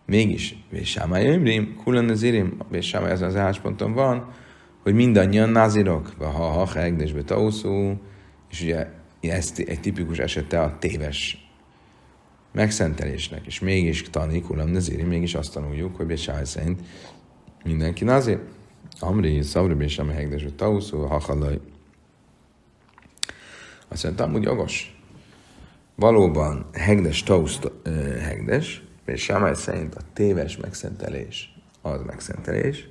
Mégis, 0.05 0.63
Vésámály 0.69 1.33
Imrim, 1.33 1.75
Kulan 1.83 2.05
Nazirim, 2.05 2.57
Vésámály 2.69 3.11
az 3.11 3.21
az 3.21 3.35
állásponton 3.35 3.93
van, 3.93 4.33
hogy 4.85 4.93
mindannyian 4.93 5.49
nazirok, 5.49 6.13
ha 6.17 6.29
ha 6.29 6.67
hegdésbe 6.67 7.23
tauszú, 7.23 8.01
és 8.49 8.61
ugye 8.61 8.87
ez 9.21 9.53
egy 9.55 9.79
tipikus 9.79 10.17
esete 10.17 10.61
a 10.61 10.77
téves 10.79 11.49
megszentelésnek, 12.51 13.45
és 13.45 13.59
mégis 13.59 14.09
tani, 14.09 14.41
kulam 14.41 14.69
nazirim, 14.69 15.07
mégis 15.07 15.35
azt 15.35 15.53
tanuljuk, 15.53 15.95
hogy 15.95 16.05
Bésály 16.05 16.45
szerint 16.45 16.81
mindenki 17.63 18.03
nazir. 18.03 18.39
Amri, 18.99 19.41
Szabri, 19.41 19.73
Bésámály 19.73 20.15
hegdésbe 20.15 20.49
tauszú, 20.49 20.97
halaj. 20.97 21.59
Azt 23.87 24.03
mondtam, 24.03 24.31
hogy 24.31 24.43
jogos. 24.43 24.99
Valóban 25.95 26.69
hegdes, 26.73 27.23
tausz, 27.23 27.59
hegdes, 28.21 28.83
és 29.05 29.21
Sámály 29.21 29.53
szerint 29.53 29.95
a 29.95 30.01
téves 30.13 30.57
megszentelés 30.57 31.53
az 31.81 32.01
megszentelés, 32.05 32.89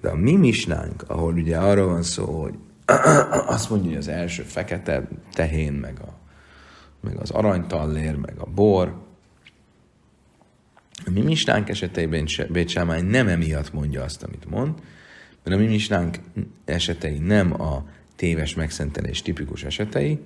de 0.00 0.08
a 0.08 0.16
mi 0.16 0.36
misnánk, 0.36 1.04
ahol 1.06 1.32
ugye 1.32 1.56
arról 1.56 1.86
van 1.86 2.02
szó, 2.02 2.42
hogy 2.42 2.54
azt 3.46 3.70
mondja, 3.70 3.88
hogy 3.88 3.98
az 3.98 4.08
első 4.08 4.42
fekete 4.42 5.08
tehén, 5.32 5.72
meg, 5.72 5.98
a, 6.00 6.18
meg 7.00 7.16
az 7.16 7.30
aranytallér, 7.30 8.16
meg 8.16 8.34
a 8.38 8.46
bor, 8.46 9.06
a 11.06 11.10
mi 11.10 11.20
misnánk 11.20 11.68
esetében 11.68 12.26
Bét 12.48 12.68
Sámály 12.68 13.02
nem 13.02 13.28
emiatt 13.28 13.72
mondja 13.72 14.02
azt, 14.02 14.22
amit 14.22 14.50
mond, 14.50 14.74
mert 15.44 15.56
a 15.56 15.60
mi 15.60 15.66
misnánk 15.66 16.18
esetei 16.64 17.18
nem 17.18 17.60
a 17.60 17.84
téves 18.16 18.54
megszentelés 18.54 19.22
tipikus 19.22 19.64
esetei, 19.64 20.20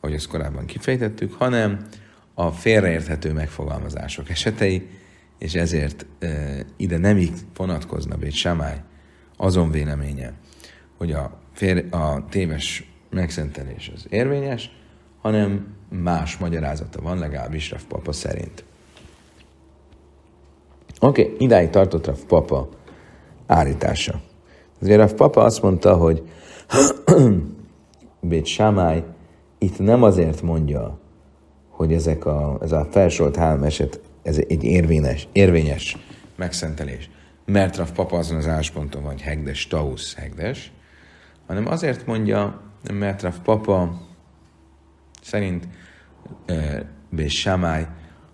ahogy 0.00 0.14
ezt 0.14 0.26
korábban 0.28 0.66
kifejtettük, 0.66 1.32
hanem 1.32 1.86
a 2.34 2.50
félreérthető 2.50 3.32
megfogalmazások 3.32 4.30
esetei, 4.30 4.88
és 5.38 5.54
ezért 5.54 6.06
e, 6.18 6.64
ide 6.76 6.98
nem 6.98 7.16
így 7.16 7.38
vonatkozna 7.56 8.16
Bét 8.16 8.32
azon 9.40 9.70
véleménye, 9.70 10.32
hogy 10.98 11.12
a, 11.12 11.32
fél, 11.52 11.84
a 11.90 12.24
téves 12.28 12.92
megszentelés 13.10 13.90
az 13.94 14.06
érvényes, 14.08 14.70
hanem 15.20 15.74
más 15.88 16.36
magyarázata 16.36 17.02
van, 17.02 17.18
legalábbis 17.18 17.70
Rav 17.70 17.82
Papa 17.88 18.12
szerint. 18.12 18.64
Oké, 21.00 21.22
okay, 21.22 21.36
idáig 21.38 21.70
tartott 21.70 22.06
Rav 22.06 22.18
Papa 22.26 22.68
állítása. 23.46 24.20
Azért 24.80 24.98
Rav 24.98 25.12
Papa 25.12 25.42
azt 25.42 25.62
mondta, 25.62 25.96
hogy 25.96 26.22
Bét 28.20 28.46
Samály 28.46 29.04
itt 29.58 29.78
nem 29.78 30.02
azért 30.02 30.42
mondja, 30.42 30.98
hogy 31.68 31.92
ezek 31.92 32.26
a, 32.26 32.58
ez 32.62 32.72
a 32.72 32.86
felsorolt 32.90 33.36
három 33.36 33.62
eset, 33.62 34.00
ez 34.22 34.36
egy 34.48 34.64
érvényes, 34.64 35.28
érvényes 35.32 35.96
megszentelés. 36.36 37.10
Mert 37.52 37.76
Rav 37.76 37.90
Papa 37.90 38.18
azon 38.18 38.36
az 38.36 38.48
állásponton 38.48 39.02
van, 39.02 39.12
hogy 39.12 39.20
hegdes, 39.20 39.66
tausz, 39.66 40.14
hegdes, 40.14 40.72
hanem 41.46 41.66
azért 41.66 42.06
mondja, 42.06 42.60
mert 42.92 43.22
Rav 43.22 43.38
Papa 43.38 44.00
szerint 45.22 45.68
Bés 47.08 47.40
Samály 47.40 47.86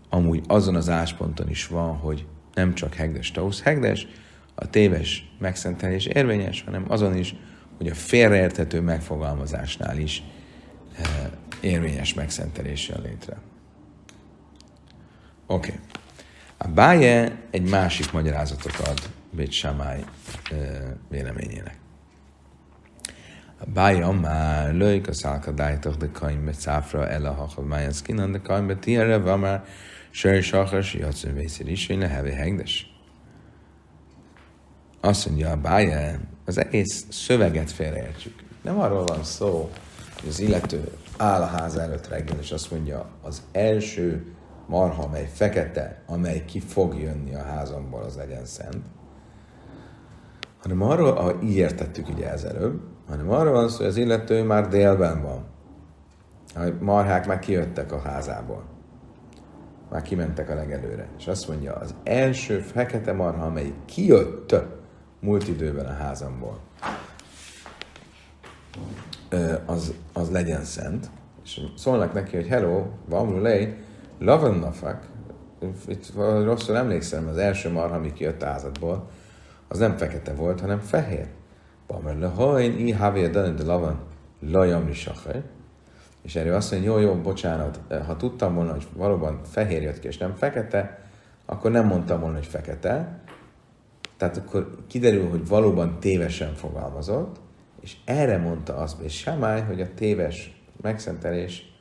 amúgy 0.09 0.43
azon 0.47 0.75
az 0.75 0.89
állásponton 0.89 1.51
is 1.51 1.67
van, 1.67 1.97
hogy 1.97 2.27
nem 2.55 2.75
csak 2.75 2.95
hegdes, 2.95 3.31
tausz, 3.31 3.63
hegdes, 3.63 4.07
a 4.55 4.71
téves 4.71 5.35
megszentelés 5.39 6.07
érvényes, 6.07 6.63
hanem 6.63 6.85
azon 6.89 7.17
is, 7.17 7.35
hogy 7.77 7.89
a 7.89 7.95
félreérthető 7.95 8.81
megfogalmazásnál 8.81 9.99
is 9.99 10.23
érvényes 11.61 12.15
megszentelés 12.15 12.89
jön 12.89 13.03
létre. 13.03 13.37
Oké. 15.47 15.69
Okay. 15.69 15.81
A 16.67 16.69
Báje 16.69 17.37
egy 17.51 17.69
másik 17.69 18.13
magyarázatot 18.13 18.77
ad 18.79 19.01
Bét 19.31 19.53
Samály 19.53 20.05
véleményének. 21.09 21.79
A 23.59 23.65
Báje 23.75 24.11
már 24.11 24.75
lőjk 24.75 25.09
a 25.09 25.13
szálka 25.13 25.51
dájtok, 25.51 25.95
de 25.95 26.09
kaim 26.13 26.45
be 26.45 26.53
cáfra 26.53 27.09
el 27.09 27.25
a 27.25 27.33
hakad 27.33 27.67
máján 27.67 27.93
szkinan, 27.93 28.33
de 28.33 28.39
kaim 28.39 28.67
be 28.67 28.75
tierre, 28.75 29.17
van 29.17 29.39
már 29.39 29.65
sör 30.11 30.35
és 30.35 30.53
akar, 30.53 30.85
játszön 30.93 31.35
vészél 31.35 31.67
is, 31.67 31.87
hogy 31.87 31.99
lehevé 31.99 32.33
hegdes. 32.33 32.87
Azt 35.01 35.27
mondja 35.27 35.51
a 35.51 35.57
Báje, 35.57 36.21
az 36.45 36.59
egész 36.59 37.05
szöveget 37.09 37.71
félreértjük. 37.71 38.43
Nem 38.63 38.79
arról 38.79 39.05
van 39.05 39.25
szó, 39.25 39.71
hogy 40.21 40.29
az 40.29 40.41
illető 40.41 40.93
áll 41.17 41.43
a 41.43 41.47
ház 41.47 41.77
előtt 41.77 42.09
reggel, 42.09 42.39
és 42.41 42.51
azt 42.51 42.71
mondja, 42.71 43.11
az 43.23 43.43
első 43.53 44.36
marha, 44.67 45.03
amely 45.03 45.29
fekete, 45.33 46.03
amely 46.07 46.45
ki 46.45 46.61
fog 46.61 47.01
jönni 47.01 47.35
a 47.35 47.43
házamból, 47.43 48.03
az 48.03 48.17
legyen 48.17 48.45
szent. 48.45 48.85
Hanem 50.63 50.83
arról, 50.83 51.17
ahogy 51.17 51.43
így 51.43 51.57
értettük 51.57 52.09
ugye 52.09 52.31
ezelőbb, 52.31 52.81
hanem 53.09 53.31
arról 53.31 53.53
van 53.53 53.69
szó, 53.69 53.77
hogy 53.77 53.87
az 53.87 53.97
illető 53.97 54.43
már 54.43 54.69
délben 54.69 55.23
van. 55.23 55.45
A 56.55 56.85
marhák 56.85 57.27
már 57.27 57.39
kijöttek 57.39 57.93
a 57.93 58.01
házából. 58.01 58.65
Már 59.91 60.03
kimentek 60.03 60.51
a 60.51 60.55
legelőre. 60.55 61.09
És 61.19 61.27
azt 61.27 61.49
mondja, 61.49 61.73
az 61.73 61.95
első 62.05 62.59
fekete 62.59 63.13
marha, 63.13 63.45
amely 63.45 63.73
kijött 63.85 64.55
múlt 65.21 65.49
időben 65.49 65.87
a 65.87 65.93
házamból, 65.93 66.59
az, 69.67 69.95
az 70.13 70.31
legyen 70.31 70.65
szent. 70.65 71.11
És 71.45 71.61
szólnak 71.77 72.13
neki, 72.13 72.37
hogy 72.37 72.47
hello, 72.47 72.87
vamru 73.09 73.41
lej, 73.41 73.77
lavannafak, 74.19 75.09
itt 75.87 76.13
rosszul 76.45 76.77
emlékszem, 76.77 77.29
az 77.29 77.37
első 77.37 77.71
marha, 77.71 77.95
ami 77.95 78.13
kijött 78.13 78.43
a 78.43 78.47
házadból, 78.47 79.09
az 79.69 79.79
nem 79.79 79.97
fekete 79.97 80.35
volt, 80.35 80.61
hanem 80.61 80.79
fehér. 80.79 81.27
Bamer 81.87 82.19
lehain, 82.19 82.87
i 82.87 82.93
havia 82.93 83.29
de 83.29 83.65
lavan, 83.65 83.99
lajam 84.41 84.89
és 86.23 86.37
erről 86.37 86.55
azt 86.55 86.73
mondja, 86.73 86.91
jó, 86.91 86.99
jó, 86.99 87.15
bocsánat, 87.15 87.81
ha 88.07 88.17
tudtam 88.17 88.55
volna, 88.55 88.73
hogy 88.73 88.87
valóban 88.95 89.41
fehér 89.45 89.83
jött 89.83 89.99
ki, 89.99 90.07
és 90.07 90.19
nem 90.19 90.35
fekete, 90.35 90.99
akkor 91.47 91.71
nem 91.71 91.87
mondtam 91.87 92.21
volna, 92.21 92.37
hogy 92.37 92.47
fekete. 92.47 93.21
Tehát 94.17 94.37
akkor 94.37 94.77
kiderül, 94.87 95.29
hogy 95.29 95.49
valóban 95.49 96.01
tévesen 96.01 96.55
fogalmazott, 96.55 97.37
és 97.81 97.97
erre 98.05 98.39
mondta 98.39 98.77
azt 98.77 99.01
és 99.01 99.19
Samály, 99.19 99.63
hogy 99.63 99.81
a 99.81 99.95
téves 99.95 100.63
megszentelés 100.81 101.79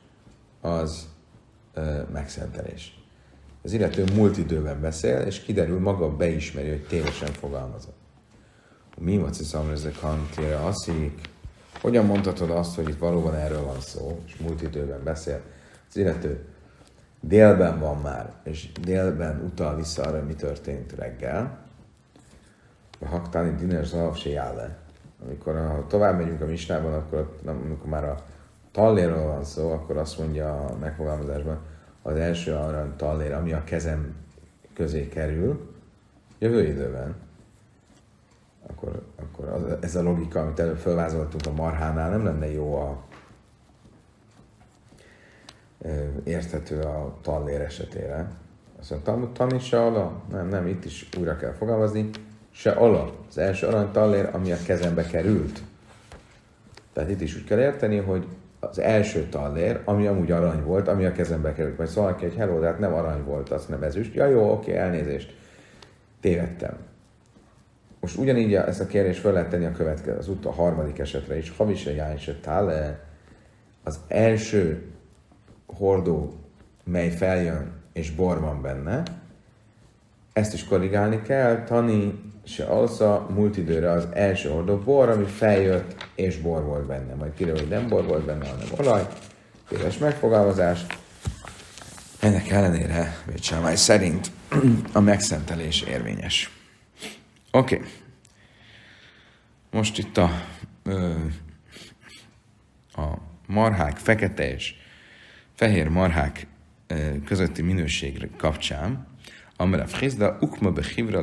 az 0.60 1.08
megszentelés. 2.12 3.00
Az 3.62 3.72
illető 3.72 4.04
múlt 4.14 4.36
időben 4.36 4.80
beszél, 4.80 5.18
és 5.18 5.40
kiderül, 5.40 5.80
maga 5.80 6.16
beismeri, 6.16 6.68
hogy 6.68 6.86
tévesen 6.86 7.32
fogalmazott. 7.32 7.96
Mi 8.98 9.16
van, 9.16 9.30
hogy 9.52 9.72
ezek 9.72 9.96
hantére 9.96 10.56
aszik, 10.56 11.20
hogyan 11.80 12.06
mondhatod 12.06 12.50
azt, 12.50 12.74
hogy 12.74 12.88
itt 12.88 12.98
valóban 12.98 13.34
erről 13.34 13.64
van 13.64 13.80
szó, 13.80 14.20
és 14.26 14.36
múlt 14.36 14.62
időben 14.62 15.04
beszél? 15.04 15.40
Az 15.88 15.96
illető 15.96 16.44
délben 17.20 17.78
van 17.78 18.00
már, 18.00 18.32
és 18.44 18.72
délben 18.72 19.42
utal 19.44 19.76
vissza 19.76 20.02
arra, 20.02 20.24
mi 20.24 20.34
történt 20.34 20.92
reggel. 20.92 21.58
A 23.00 23.06
haktáni 23.06 23.54
diner 23.54 23.84
zalav 23.84 24.16
se 24.16 24.52
le. 24.52 24.78
Amikor 25.24 25.54
ha 25.54 25.86
tovább 25.86 26.18
megyünk 26.18 26.40
a 26.40 26.46
misnában, 26.46 26.92
akkor 26.92 27.36
amikor 27.44 27.88
már 27.88 28.04
a 28.04 28.26
talléről 28.76 29.26
van 29.26 29.44
szó, 29.44 29.72
akkor 29.72 29.96
azt 29.96 30.18
mondja 30.18 30.64
a 30.64 30.76
megfogalmazásban, 30.80 31.58
az 32.02 32.16
első 32.16 32.54
arany 32.54 32.96
tallér, 32.96 33.32
ami 33.32 33.52
a 33.52 33.64
kezem 33.64 34.14
közé 34.74 35.08
kerül, 35.08 35.74
jövő 36.38 36.64
időben 36.66 37.14
akkor, 38.66 39.02
akkor 39.16 39.48
az, 39.48 39.62
ez 39.80 39.96
a 39.96 40.02
logika, 40.02 40.40
amit 40.40 40.58
előbb 40.58 40.76
felvázoltunk 40.76 41.46
a 41.46 41.52
marhánál, 41.62 42.10
nem 42.10 42.24
lenne 42.24 42.52
jó 42.52 42.74
a 42.74 43.04
érthető 46.24 46.80
a 46.80 47.16
tallér 47.22 47.60
esetére. 47.60 48.30
Azt 48.78 48.90
mondtam, 48.90 49.32
tanni 49.32 49.58
se 49.58 49.82
ala? 49.82 50.22
Nem, 50.30 50.48
nem, 50.48 50.66
itt 50.66 50.84
is 50.84 51.08
újra 51.18 51.36
kell 51.36 51.52
fogalmazni. 51.52 52.10
Se 52.50 52.70
ala. 52.70 53.12
Az 53.28 53.38
első 53.38 53.66
arany 53.66 53.90
tallér, 53.90 54.28
ami 54.32 54.52
a 54.52 54.56
kezembe 54.66 55.06
került. 55.06 55.62
Tehát 56.92 57.10
itt 57.10 57.20
is 57.20 57.36
úgy 57.36 57.44
kell 57.44 57.58
érteni, 57.58 57.96
hogy 57.96 58.26
az 58.70 58.78
első 58.78 59.22
tallér, 59.28 59.80
ami 59.84 60.06
amúgy 60.06 60.30
arany 60.30 60.62
volt, 60.64 60.88
ami 60.88 61.04
a 61.04 61.12
kezembe 61.12 61.52
került. 61.52 61.86
Szól 61.86 62.14
ki, 62.14 62.24
hogy 62.24 62.36
hello, 62.36 62.60
de 62.60 62.66
hát 62.66 62.78
nem 62.78 62.94
arany 62.94 63.24
volt, 63.24 63.50
az 63.50 63.66
nem 63.66 63.82
ezüst. 63.82 64.14
Ja, 64.14 64.26
jó, 64.26 64.50
oké, 64.52 64.76
elnézést. 64.76 65.34
Tévedtem. 66.20 66.76
Most 68.00 68.16
ugyanígy 68.16 68.54
ezt 68.54 68.80
a 68.80 68.86
kérdést 68.86 69.20
fel 69.20 69.32
lehet 69.32 69.48
tenni 69.48 69.64
a 69.64 69.72
következő, 69.72 70.16
az 70.16 70.28
út 70.28 70.46
a 70.46 70.52
harmadik 70.52 70.98
esetre 70.98 71.36
is. 71.36 71.50
Havise 71.50 71.94
jájse 71.94 72.34
tále, 72.34 73.04
az 73.82 74.00
első 74.08 74.82
hordó, 75.66 76.34
mely 76.84 77.10
feljön 77.10 77.72
és 77.92 78.10
bor 78.10 78.40
van 78.40 78.62
benne, 78.62 79.02
ezt 80.32 80.52
is 80.52 80.64
korrigálni 80.64 81.22
kell, 81.22 81.64
tani 81.64 82.25
se 82.46 82.64
alsza 82.64 83.26
múlt 83.34 83.56
időre 83.56 83.90
az 83.90 84.08
első 84.12 84.48
hordó 84.48 84.76
bor, 84.76 85.08
ami 85.08 85.24
feljött 85.24 86.08
és 86.14 86.36
bor 86.36 86.64
volt 86.64 86.86
benne. 86.86 87.14
Majd 87.14 87.34
kiderül, 87.34 87.60
hogy 87.60 87.68
nem 87.68 87.88
bor 87.88 88.04
volt 88.04 88.24
benne, 88.24 88.48
hanem 88.48 88.66
olaj. 88.78 89.06
Téves 89.68 89.98
megfogalmazás. 89.98 90.86
Ennek 92.20 92.48
ellenére, 92.48 93.16
Vécsámály 93.26 93.76
szerint 93.76 94.30
a 94.92 95.00
megszentelés 95.00 95.82
érvényes. 95.82 96.50
Oké. 97.50 97.74
Okay. 97.76 97.88
Most 99.70 99.98
itt 99.98 100.16
a, 100.16 100.30
a 102.92 103.18
marhák, 103.46 103.96
fekete 103.96 104.52
és 104.52 104.74
fehér 105.54 105.88
marhák 105.88 106.46
közötti 107.24 107.62
minőség 107.62 108.30
kapcsán, 108.36 109.06
amire 109.56 109.86
frizda 109.86 110.36
ukma 110.40 110.70
be 110.70 110.82
hivra 110.94 111.22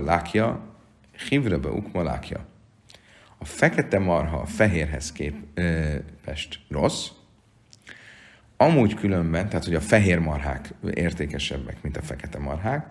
lákja, 1.13 1.28
hivra 1.30 1.60
be 1.60 1.69
ukma 1.69 2.04
lákja. 2.04 2.45
A 3.38 3.45
fekete 3.45 3.99
marha 3.99 4.38
a 4.38 4.45
fehérhez 4.45 5.12
képest 5.12 6.60
rossz, 6.69 7.10
amúgy 8.58 8.93
különben, 8.93 9.49
tehát 9.49 9.65
hogy 9.65 9.76
a 9.76 9.82
fehér 9.82 10.19
marhák 10.19 10.73
értékesebbek, 10.93 11.82
mint 11.82 11.97
a 11.97 12.02
fekete 12.02 12.39
marhák, 12.39 12.88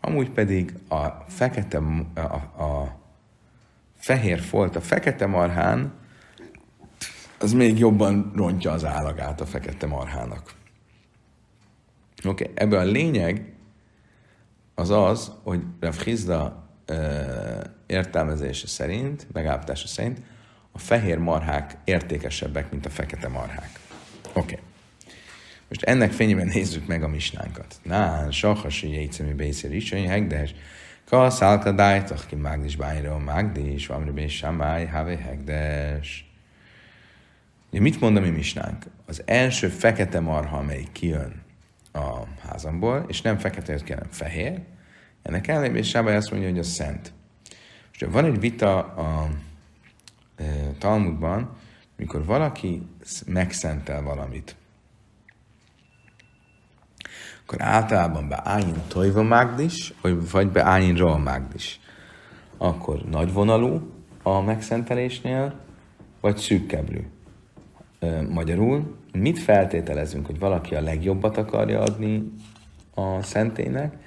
amúgy 0.00 0.30
pedig 0.30 0.74
a 0.88 1.06
fekete, 1.28 1.78
a, 2.14 2.20
a 2.62 3.00
fehér 3.96 4.40
folt 4.40 4.76
a 4.76 4.80
fekete 4.80 5.26
marhán, 5.26 5.92
az 7.38 7.52
még 7.52 7.78
jobban 7.78 8.32
rontja 8.34 8.72
az 8.72 8.84
állagát 8.84 9.40
a 9.40 9.46
fekete 9.46 9.86
marhának. 9.86 10.54
Oké, 12.24 12.44
okay. 12.44 12.54
ebből 12.54 12.78
a 12.78 12.84
lényeg 12.84 13.54
az 14.74 14.90
az, 14.90 15.32
hogy 15.42 15.62
Rav 15.80 15.94
Hizda 15.94 16.65
értelmezése 17.86 18.66
szerint, 18.66 19.26
megállapítása 19.32 19.86
szerint 19.86 20.20
a 20.72 20.78
fehér 20.78 21.18
marhák 21.18 21.76
értékesebbek, 21.84 22.70
mint 22.70 22.86
a 22.86 22.90
fekete 22.90 23.28
marhák. 23.28 23.70
Oké. 24.32 24.38
Okay. 24.38 24.58
Most 25.68 25.82
ennek 25.82 26.12
fényében 26.12 26.46
nézzük 26.46 26.86
meg 26.86 27.02
a 27.02 27.08
misnánkat. 27.08 27.76
Nán, 27.82 28.30
sahasi 28.30 28.92
jegycemi 28.92 29.32
bészér 29.32 29.74
is, 29.74 29.90
hogy 29.90 30.04
hegdes, 30.04 30.54
ka 31.04 31.30
szálka 31.30 31.72
dájtach 31.72 32.26
ki 32.26 32.34
mágdis 32.34 32.76
bányra, 32.76 33.18
mágdis, 33.18 33.86
van 33.86 34.04
röbé 34.04 34.26
samály, 34.26 34.86
have 34.86 35.16
hegdes. 35.16 36.30
Ugye 37.70 37.80
mit 37.80 38.00
mondom 38.00 38.22
mi 38.22 38.30
misnánk? 38.30 38.84
Az 39.06 39.22
első 39.24 39.68
fekete 39.68 40.20
marha, 40.20 40.56
amely 40.56 40.84
kijön 40.92 41.42
a 41.92 42.22
házamból, 42.48 43.04
és 43.08 43.22
nem 43.22 43.38
fekete 43.38 43.72
jött 43.72 43.82
ki, 43.82 43.92
hanem 43.92 44.08
fehér, 44.10 44.60
ennek 45.26 45.48
ellenében 45.48 45.82
Sábály 45.82 46.16
azt 46.16 46.30
mondja, 46.30 46.48
hogy 46.48 46.58
a 46.58 46.62
szent. 46.62 47.12
Most 47.88 48.12
van 48.12 48.24
egy 48.24 48.40
vita 48.40 48.78
a 48.78 49.28
e, 50.36 50.44
Talmudban, 50.78 51.56
mikor 51.96 52.24
valaki 52.24 52.82
megszentel 53.26 54.02
valamit, 54.02 54.56
akkor 57.42 57.62
általában 57.62 58.28
be 58.28 58.40
ájin 58.44 58.82
tojva 58.88 59.22
mágdis, 59.22 59.94
vagy 60.30 60.48
be 60.48 60.64
ájin 60.64 60.96
roa 60.96 61.18
mágdis. 61.18 61.80
Akkor 62.56 63.04
nagyvonalú 63.04 63.92
a 64.22 64.40
megszentelésnél, 64.40 65.60
vagy 66.20 66.36
szűkkeblű. 66.36 67.00
Magyarul, 68.28 68.96
mit 69.12 69.38
feltételezünk, 69.38 70.26
hogy 70.26 70.38
valaki 70.38 70.74
a 70.74 70.80
legjobbat 70.80 71.36
akarja 71.36 71.80
adni 71.80 72.32
a 72.94 73.22
szentének, 73.22 74.05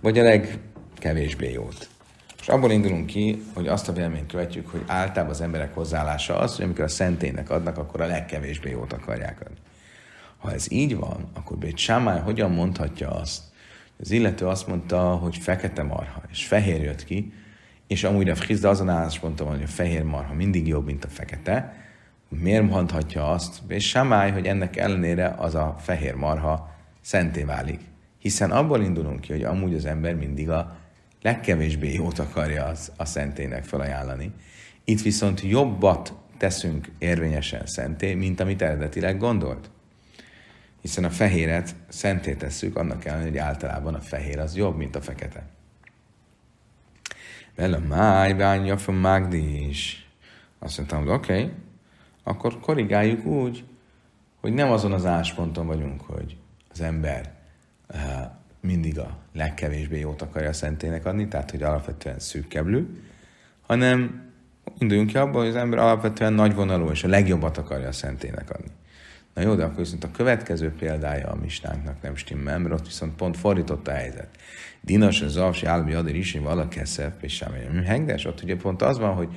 vagy 0.00 0.18
a 0.18 0.22
legkevésbé 0.22 1.52
jót. 1.52 1.88
És 2.40 2.48
abból 2.48 2.70
indulunk 2.70 3.06
ki, 3.06 3.42
hogy 3.54 3.68
azt 3.68 3.88
a 3.88 3.92
véleményt 3.92 4.30
követjük, 4.30 4.68
hogy 4.68 4.82
általában 4.86 5.34
az 5.34 5.40
emberek 5.40 5.74
hozzáállása 5.74 6.38
az, 6.38 6.56
hogy 6.56 6.64
amikor 6.64 6.84
a 6.84 6.88
szentének 6.88 7.50
adnak, 7.50 7.78
akkor 7.78 8.00
a 8.00 8.06
legkevésbé 8.06 8.70
jót 8.70 8.92
akarják 8.92 9.40
adni. 9.40 9.56
Ha 10.38 10.52
ez 10.52 10.72
így 10.72 10.96
van, 10.96 11.30
akkor 11.34 11.56
Bét 11.56 11.76
Sámály 11.76 12.20
hogyan 12.20 12.50
mondhatja 12.50 13.10
azt, 13.10 13.42
hogy 13.96 14.04
az 14.06 14.10
illető 14.10 14.46
azt 14.46 14.66
mondta, 14.66 15.00
hogy 15.00 15.36
fekete 15.36 15.82
marha, 15.82 16.22
és 16.30 16.46
fehér 16.46 16.82
jött 16.82 17.04
ki, 17.04 17.32
és 17.86 18.04
amúgy 18.04 18.28
a 18.28 18.34
Frizda 18.34 18.68
azon 18.68 18.88
állásponton 18.88 19.46
van, 19.46 19.56
hogy 19.56 19.64
a 19.64 19.70
fehér 19.70 20.02
marha 20.02 20.34
mindig 20.34 20.66
jobb, 20.66 20.84
mint 20.84 21.04
a 21.04 21.08
fekete, 21.08 21.74
miért 22.28 22.68
mondhatja 22.70 23.30
azt, 23.30 23.58
és 23.68 23.88
Samály, 23.88 24.30
hogy 24.30 24.46
ennek 24.46 24.76
ellenére 24.76 25.34
az 25.38 25.54
a 25.54 25.76
fehér 25.78 26.14
marha 26.14 26.74
szenté 27.00 27.42
válik. 27.42 27.89
Hiszen 28.20 28.50
abból 28.50 28.82
indulunk 28.82 29.20
ki, 29.20 29.32
hogy 29.32 29.42
amúgy 29.42 29.74
az 29.74 29.84
ember 29.84 30.14
mindig 30.14 30.50
a 30.50 30.76
legkevésbé 31.22 31.92
jót 31.92 32.18
akarja 32.18 32.64
az, 32.64 32.92
a 32.96 33.04
szentének 33.04 33.64
felajánlani. 33.64 34.32
Itt 34.84 35.02
viszont 35.02 35.40
jobbat 35.40 36.12
teszünk 36.38 36.88
érvényesen 36.98 37.66
szenté, 37.66 38.14
mint 38.14 38.40
amit 38.40 38.62
eredetileg 38.62 39.18
gondolt. 39.18 39.70
hiszen 40.80 41.04
a 41.04 41.10
fehéret 41.10 41.74
szenté 41.88 42.34
tesszük, 42.34 42.76
annak 42.76 43.04
ellenére, 43.04 43.28
hogy 43.28 43.38
általában 43.38 43.94
a 43.94 44.00
fehér 44.00 44.38
az 44.38 44.56
jobb, 44.56 44.76
mint 44.76 44.96
a 44.96 45.00
fekete. 45.00 45.46
Vele 47.54 47.78
máj, 47.78 48.32
bánja 48.32 48.78
fel 48.78 49.32
is. 49.32 50.08
Azt 50.58 50.76
mondtam, 50.76 50.98
hogy 50.98 51.08
oké, 51.08 51.32
okay, 51.32 51.52
akkor 52.22 52.60
korrigáljuk 52.60 53.26
úgy, 53.26 53.64
hogy 54.40 54.52
nem 54.52 54.70
azon 54.70 54.92
az 54.92 55.06
ásponton 55.06 55.66
vagyunk, 55.66 56.00
hogy 56.00 56.36
az 56.72 56.80
ember 56.80 57.39
mindig 58.60 58.98
a 58.98 59.16
legkevésbé 59.34 59.98
jót 59.98 60.22
akarja 60.22 60.48
a 60.48 60.52
szentének 60.52 61.06
adni, 61.06 61.28
tehát 61.28 61.50
hogy 61.50 61.62
alapvetően 61.62 62.18
szűkkeblő, 62.18 63.02
hanem 63.60 64.28
induljunk 64.78 65.10
ki 65.10 65.16
abból, 65.16 65.40
hogy 65.40 65.50
az 65.50 65.56
ember 65.56 65.78
alapvetően 65.78 66.32
nagyvonalú 66.32 66.90
és 66.90 67.04
a 67.04 67.08
legjobbat 67.08 67.58
akarja 67.58 67.88
a 67.88 67.92
szentének 67.92 68.50
adni. 68.50 68.70
Na 69.34 69.42
jó, 69.42 69.54
de 69.54 69.64
akkor 69.64 69.76
viszont 69.76 70.04
a 70.04 70.10
következő 70.10 70.72
példája 70.72 71.28
a 71.28 71.36
misnánknak 71.36 72.02
nem 72.02 72.16
stimmel, 72.16 72.58
mert 72.58 72.74
ott 72.74 72.86
viszont 72.86 73.14
pont 73.14 73.36
fordított 73.36 73.88
a 73.88 73.92
helyzet. 73.92 74.28
Dinas, 74.80 75.22
az 75.22 75.32
Zavsi, 75.32 75.66
Álbi, 75.66 75.92
Adir 75.92 76.14
is, 76.14 76.32
vala 76.32 76.68
keszep, 76.68 77.22
és 77.22 77.34
semmi. 77.34 77.84
Hengdes, 77.84 78.24
ott 78.24 78.42
ugye 78.42 78.56
pont 78.56 78.82
az 78.82 78.98
van, 78.98 79.14
hogy 79.14 79.28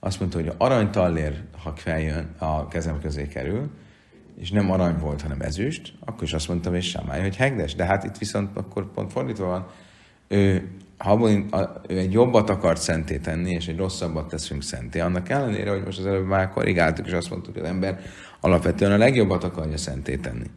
azt 0.00 0.20
mondta, 0.20 0.38
hogy 0.38 0.52
aranytallér, 0.56 1.42
ha 1.62 1.72
feljön, 1.76 2.28
a 2.38 2.68
kezem 2.68 3.00
közé 3.00 3.26
kerül, 3.26 3.70
és 4.38 4.50
nem 4.50 4.70
arany 4.70 4.98
volt, 4.98 5.22
hanem 5.22 5.40
ezüst, 5.40 5.92
akkor 6.04 6.22
is 6.22 6.32
azt 6.32 6.48
mondtam, 6.48 6.74
és 6.74 6.88
semmi, 6.88 7.20
hogy 7.20 7.36
hegdes. 7.36 7.74
De 7.74 7.84
hát 7.84 8.04
itt 8.04 8.18
viszont 8.18 8.56
akkor 8.56 8.92
pont 8.92 9.12
fordítva 9.12 9.46
van, 9.46 9.66
ő, 10.28 10.70
ha 10.98 11.28
ő 11.88 11.98
egy 11.98 12.12
jobbat 12.12 12.50
akart 12.50 12.80
szenté 12.80 13.18
tenni, 13.18 13.50
és 13.50 13.68
egy 13.68 13.76
rosszabbat 13.76 14.28
teszünk 14.28 14.62
szenté, 14.62 15.00
annak 15.00 15.28
ellenére, 15.28 15.70
hogy 15.70 15.84
most 15.84 15.98
az 15.98 16.06
előbb 16.06 16.26
már 16.26 16.50
korrigáltuk, 16.50 17.06
és 17.06 17.12
azt 17.12 17.30
mondtuk, 17.30 17.54
hogy 17.54 17.62
az 17.62 17.68
ember 17.68 18.00
alapvetően 18.40 18.92
a 18.92 18.96
legjobbat 18.96 19.44
akarja 19.44 19.76
szenté 19.76 20.16
tenni. 20.16 20.50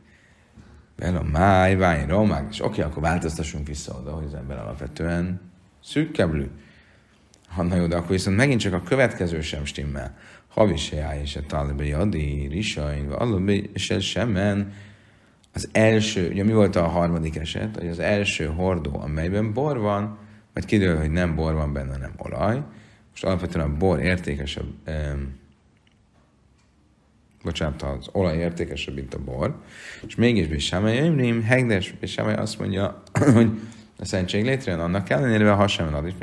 Vel 0.96 1.16
a 1.16 1.24
máj, 1.24 1.76
vány, 1.76 2.08
romák, 2.08 2.48
és 2.52 2.64
oké, 2.64 2.82
akkor 2.82 3.02
változtassunk 3.02 3.68
vissza 3.68 3.98
oda, 4.02 4.12
hogy 4.12 4.26
az 4.26 4.34
ember 4.34 4.58
alapvetően 4.58 5.42
szűkkeblű. 5.84 6.46
Ha 7.48 7.64
na 7.64 7.76
jó, 7.76 7.88
de 7.88 7.96
akkor 7.96 8.10
viszont 8.10 8.38
megint 8.38 8.60
csak 8.60 8.74
a 8.74 8.82
következő 8.82 9.42
sem 9.42 9.66
stimmel. 9.66 10.18
Havisejá 10.54 11.22
és 11.22 11.36
a 11.36 11.42
talibé 11.48 11.92
adi, 11.92 12.48
risain, 12.48 13.08
valabi 13.08 13.70
és 13.74 13.96
semen. 14.00 14.74
Az 15.54 15.70
első, 15.72 16.30
ugye 16.30 16.44
mi 16.44 16.54
volt 16.54 16.76
a 16.76 16.88
harmadik 16.88 17.36
eset, 17.36 17.76
hogy 17.78 17.88
az 17.88 18.00
első 18.00 18.46
hordó, 18.46 19.00
amelyben 19.00 19.54
bor 19.54 19.80
van, 19.80 20.18
vagy 20.54 20.66
kiderül, 20.66 20.98
hogy 20.98 21.12
nem 21.12 21.36
bor 21.36 21.54
van 21.54 21.74
benne, 21.74 21.92
hanem 21.92 22.14
olaj. 22.18 22.62
Most 23.10 23.24
alapvetően 23.24 23.70
a 23.70 23.78
bor 23.78 24.00
értékesebb, 24.00 24.66
um, 24.88 25.40
bocsánat, 27.44 27.82
az 27.82 28.10
olaj 28.12 28.38
értékesebb, 28.38 28.96
mint 28.96 29.14
a 29.14 29.20
bor, 29.20 29.62
és 30.08 30.16
mégis 30.16 30.48
Bésámely 30.48 31.06
Imrim, 31.06 31.44
Hegdes 31.44 31.92
Bésámely 32.00 32.36
azt 32.36 32.60
mondja, 32.60 33.04
hogy 33.34 33.50
a 34.00 34.06
szentség 34.06 34.46
létrejön 34.46 34.80
annak 34.80 35.10
ellenére, 35.10 35.52
ha 35.52 35.68
sem 35.68 35.94
ad, 35.94 36.06
és 36.06 36.14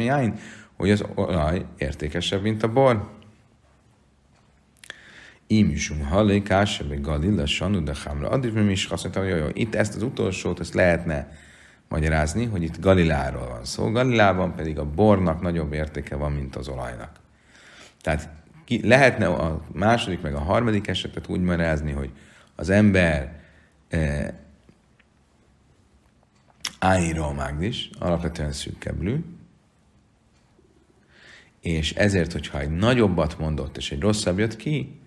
hogy 0.77 0.91
az 0.91 1.05
olaj 1.15 1.65
értékesebb, 1.79 2.43
mint 2.43 2.63
a 2.63 2.73
bor. 2.73 3.19
Ímisum 5.53 6.05
hallé, 6.05 6.43
kásebe 6.43 6.95
galilla, 6.95 7.47
sanu, 7.47 7.83
de 7.83 7.95
hamra. 8.05 8.29
Addig 8.29 8.57
is 8.57 8.87
azt 8.87 9.03
mondta, 9.03 9.43
hogy 9.43 9.59
itt 9.59 9.75
ezt 9.75 9.95
az 9.95 10.03
utolsót, 10.03 10.61
ezt 10.61 10.75
lehetne 10.75 11.33
magyarázni, 11.89 12.45
hogy 12.45 12.63
itt 12.63 12.81
Galiláról 12.81 13.49
van 13.49 13.65
szó. 13.65 13.91
Galilában 13.91 14.55
pedig 14.55 14.79
a 14.79 14.91
bornak 14.91 15.41
nagyobb 15.41 15.73
értéke 15.73 16.17
van, 16.17 16.33
mint 16.33 16.57
az 16.57 16.69
olajnak. 16.69 17.21
Tehát 18.01 18.29
ki, 18.65 18.87
lehetne 18.89 19.27
a 19.27 19.65
második 19.73 20.21
meg 20.21 20.35
a 20.35 20.39
harmadik 20.39 20.87
esetet 20.87 21.29
úgy 21.29 21.41
magyarázni, 21.41 21.93
hogy 21.93 22.11
az 22.55 22.71
ember 22.71 23.41
eh, 23.89 24.29
Áira 26.79 27.33
Mágdis, 27.33 27.91
alapvetően 27.99 28.53
szűkkeblű, 28.53 29.25
és 31.61 31.93
ezért, 31.93 32.33
hogyha 32.33 32.61
egy 32.61 32.71
nagyobbat 32.71 33.39
mondott, 33.39 33.77
és 33.77 33.93
egy 33.93 34.01
rosszabb 34.01 34.39
jött 34.39 34.57
ki, 34.57 35.00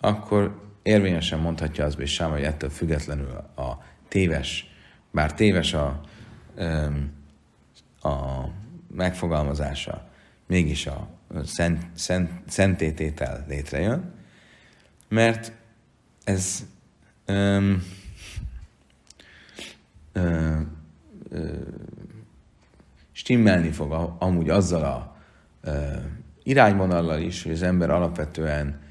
akkor 0.00 0.60
érvényesen 0.82 1.38
mondhatja 1.38 1.84
az 1.84 1.94
Béssám, 1.94 2.30
hogy 2.30 2.42
ettől 2.42 2.70
függetlenül 2.70 3.30
a 3.56 3.82
téves, 4.08 4.70
bár 5.10 5.34
téves 5.34 5.74
a, 5.74 6.00
a 8.02 8.44
megfogalmazása, 8.94 10.08
mégis 10.46 10.86
a 10.86 11.08
szent, 11.44 11.82
szent, 11.94 12.30
szentététel 12.46 13.44
létrejön, 13.48 14.12
mert 15.08 15.52
ez 16.24 16.66
uh, 17.28 17.72
uh, 20.14 20.60
stimmelni 23.12 23.70
fog 23.70 24.14
amúgy 24.18 24.48
azzal 24.48 24.84
a 24.84 25.16
uh, 25.64 26.02
irányvonallal 26.42 27.20
is, 27.20 27.42
hogy 27.42 27.52
az 27.52 27.62
ember 27.62 27.90
alapvetően 27.90 28.84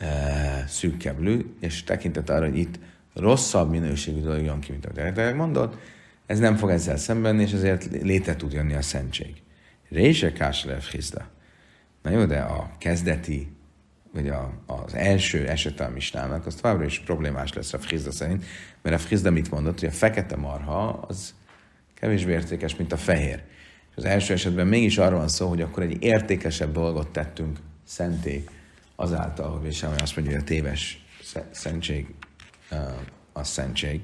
uh, 0.00 0.66
szűkkeblő, 0.66 1.46
és 1.60 1.84
tekintet 1.84 2.30
arra, 2.30 2.44
hogy 2.44 2.58
itt 2.58 2.78
rosszabb 3.14 3.70
minőségű 3.70 4.20
dolog 4.20 4.42
jön 4.44 4.60
ki, 4.60 4.70
mint 4.70 5.18
a 5.18 5.34
mondott, 5.34 5.76
ez 6.26 6.38
nem 6.38 6.56
fog 6.56 6.70
ezzel 6.70 6.96
szemben, 6.96 7.40
és 7.40 7.52
ezért 7.52 8.02
létre 8.02 8.36
tud 8.36 8.52
jönni 8.52 8.74
a 8.74 8.82
szentség. 8.82 9.42
Rése 9.88 10.32
Káslev 10.32 10.82
Hizda. 10.82 11.28
Na 12.02 12.10
jó, 12.10 12.24
de 12.24 12.38
a 12.38 12.70
kezdeti, 12.78 13.56
vagy 14.12 14.28
a, 14.28 14.52
az 14.66 14.94
első 14.94 15.48
eset 15.48 15.80
a 15.80 15.88
misnának, 15.88 16.46
az 16.46 16.54
továbbra 16.54 16.84
is 16.84 16.98
problémás 16.98 17.52
lesz 17.52 17.72
a 17.72 17.78
Frizda 17.78 18.10
szerint, 18.10 18.44
mert 18.82 18.96
a 18.96 18.98
Frizda 18.98 19.30
mit 19.30 19.50
mondott, 19.50 19.80
hogy 19.80 19.88
a 19.88 19.92
fekete 19.92 20.36
marha 20.36 20.88
az 20.88 21.34
kevésbé 21.94 22.32
értékes, 22.32 22.76
mint 22.76 22.92
a 22.92 22.96
fehér. 22.96 23.42
És 23.90 23.96
az 23.96 24.04
első 24.04 24.32
esetben 24.32 24.66
mégis 24.66 24.98
arról 24.98 25.18
van 25.18 25.28
szó, 25.28 25.48
hogy 25.48 25.60
akkor 25.60 25.82
egy 25.82 26.02
értékesebb 26.02 26.72
dolgot 26.72 27.08
tettünk 27.08 27.58
szenté 27.84 28.44
azáltal, 28.96 29.58
hogy 29.58 29.74
sem 29.74 29.92
azt 30.00 30.16
mondja, 30.16 30.34
hogy 30.34 30.42
a 30.42 30.46
téves 30.46 31.04
szentség 31.50 32.14
a 33.32 33.44
szentség. 33.44 34.00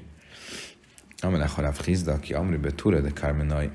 Amelech 1.17 1.53
harav 1.53 1.77
Hizda, 1.77 2.11
aki 2.11 2.33
Amribe 2.33 2.71
Tura 2.71 3.01
de 3.01 3.09
Carmenai. 3.09 3.69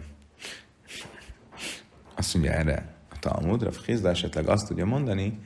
Azt 2.15 2.35
mondja 2.35 2.53
erre 2.53 2.95
a 3.11 3.19
Talmud, 3.19 3.63
Rav 3.63 3.77
Hizda 3.85 4.09
esetleg 4.09 4.49
azt 4.49 4.67
tudja 4.67 4.85
mondani, 4.85 5.41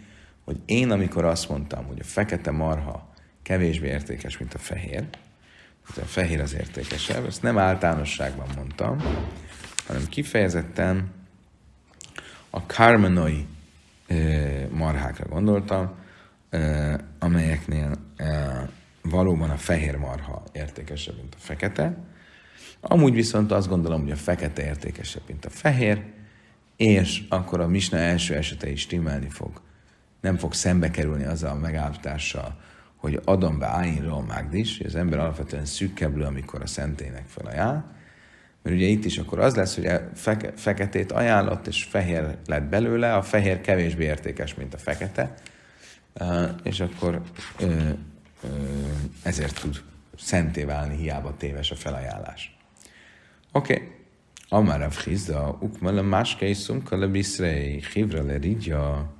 hogy 0.44 0.60
én, 0.66 0.90
amikor 0.90 1.24
azt 1.24 1.48
mondtam, 1.48 1.84
hogy 1.84 2.00
a 2.00 2.04
fekete 2.04 2.50
marha 2.50 3.12
kevésbé 3.42 3.88
értékes, 3.88 4.38
mint 4.38 4.54
a 4.54 4.58
fehér, 4.58 5.04
a 5.96 6.04
fehér 6.04 6.40
az 6.40 6.54
értékesebb, 6.54 7.26
ezt 7.26 7.42
nem 7.42 7.58
általánosságban 7.58 8.48
mondtam, 8.56 8.98
hanem 9.86 10.08
kifejezetten 10.08 11.12
a 12.50 12.66
karmenoi 12.66 13.46
marhákra 14.70 15.26
gondoltam, 15.28 15.90
amelyeknél 17.18 17.90
valóban 19.02 19.50
a 19.50 19.56
fehér 19.56 19.96
marha 19.96 20.42
értékesebb, 20.52 21.16
mint 21.16 21.34
a 21.34 21.40
fekete. 21.40 21.96
Amúgy 22.80 23.14
viszont 23.14 23.52
azt 23.52 23.68
gondolom, 23.68 24.02
hogy 24.02 24.10
a 24.10 24.16
fekete 24.16 24.64
értékesebb, 24.64 25.22
mint 25.26 25.44
a 25.44 25.50
fehér, 25.50 26.02
és 26.76 27.22
akkor 27.28 27.60
a 27.60 27.68
misna 27.68 27.98
első 27.98 28.34
esete 28.34 28.70
is 28.70 28.80
stimmelni 28.80 29.28
fog. 29.28 29.60
Nem 30.20 30.36
fog 30.36 30.54
szembe 30.54 30.90
kerülni 30.90 31.24
azzal 31.24 31.50
a 31.50 31.58
megállapítással, 31.58 32.60
hogy 32.96 33.20
adom 33.24 33.58
be 33.58 33.66
Áinról 33.66 34.22
Mágdis, 34.22 34.76
hogy 34.76 34.86
az 34.86 34.94
ember 34.94 35.18
alapvetően 35.18 35.64
szűkkeblő, 35.64 36.24
amikor 36.24 36.62
a 36.62 36.66
szentének 36.66 37.24
felajánl, 37.26 37.84
mert 38.62 38.76
ugye 38.76 38.86
itt 38.86 39.04
is 39.04 39.18
akkor 39.18 39.38
az 39.38 39.54
lesz, 39.54 39.74
hogy 39.74 39.86
a 39.86 40.10
feke, 40.14 40.52
feketét 40.56 41.12
ajánlott, 41.12 41.66
és 41.66 41.84
fehér 41.84 42.36
lett 42.46 42.62
belőle, 42.62 43.14
a 43.14 43.22
fehér 43.22 43.60
kevésbé 43.60 44.04
értékes, 44.04 44.54
mint 44.54 44.74
a 44.74 44.78
fekete, 44.78 45.34
és 46.62 46.80
akkor 46.80 47.22
ezért 49.22 49.60
tud 49.60 49.82
szenté 50.16 50.64
válni, 50.64 50.96
hiába 50.96 51.36
téves 51.36 51.70
a 51.70 51.74
felajánlás. 51.74 52.56
Oké. 53.52 53.74
Okay. 53.74 53.88
Amara 54.48 54.90
frizda, 54.90 55.58
ukmele 55.60 56.02
máske 56.02 56.46
is 56.46 56.56
szumka 56.56 56.96
le 56.96 57.06
biszrei, 57.06 57.82
hívra 57.92 58.22
le 58.22 58.36
ridja. 58.36 59.12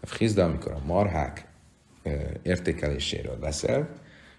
A 0.00 0.06
frizda, 0.06 0.44
amikor 0.44 0.72
a 0.72 0.82
marhák 0.86 1.44
értékeléséről 2.42 3.38
beszél, 3.38 3.88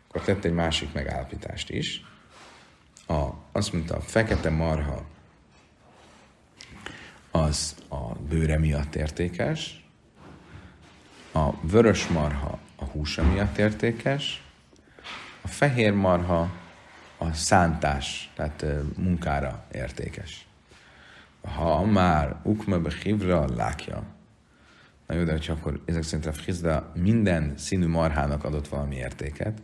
akkor 0.07 0.21
tett 0.21 0.45
egy 0.45 0.53
másik 0.53 0.93
megállapítást 0.93 1.69
is. 1.69 2.05
A, 3.11 3.33
azt 3.51 3.73
mondta, 3.73 3.95
a 3.95 3.99
fekete 3.99 4.49
marha 4.49 5.05
az 7.31 7.75
a 7.89 8.13
bőre 8.13 8.57
miatt 8.57 8.95
értékes, 8.95 9.85
a 11.33 11.51
vörös 11.61 12.07
marha 12.07 12.59
a 12.75 12.85
húsa 12.85 13.23
miatt 13.23 13.57
értékes, 13.57 14.43
a 15.41 15.47
fehér 15.47 15.93
marha 15.93 16.51
a 17.17 17.33
szántás, 17.33 18.31
tehát 18.35 18.65
munkára 18.97 19.65
értékes. 19.71 20.47
Ha 21.41 21.85
már 21.85 22.35
ukmebe 22.43 22.91
hívra 23.03 23.55
lákja, 23.55 24.03
na 25.07 25.15
jó, 25.15 25.23
de 25.23 25.31
hogyha 25.31 25.53
akkor 25.53 25.81
ezek 25.85 26.03
szerint 26.03 26.25
a 26.25 26.33
frizda 26.33 26.91
minden 26.95 27.53
színű 27.57 27.87
marhának 27.87 28.43
adott 28.43 28.67
valami 28.67 28.95
értéket, 28.95 29.61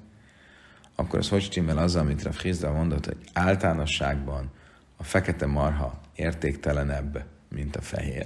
akkor 1.00 1.20
az 1.20 1.30
hogy 1.30 1.42
stimmel 1.42 1.78
azzal, 1.78 2.02
amit 2.02 2.24
Rav 2.24 2.36
Hizda 2.36 2.72
mondott, 2.72 3.06
hogy 3.06 3.18
általánosságban 3.34 4.52
a 4.98 5.04
fekete 5.04 5.46
marha 5.46 6.00
értéktelenebb, 6.16 7.26
mint 7.50 7.76
a 7.76 7.82
fehér. 7.82 8.26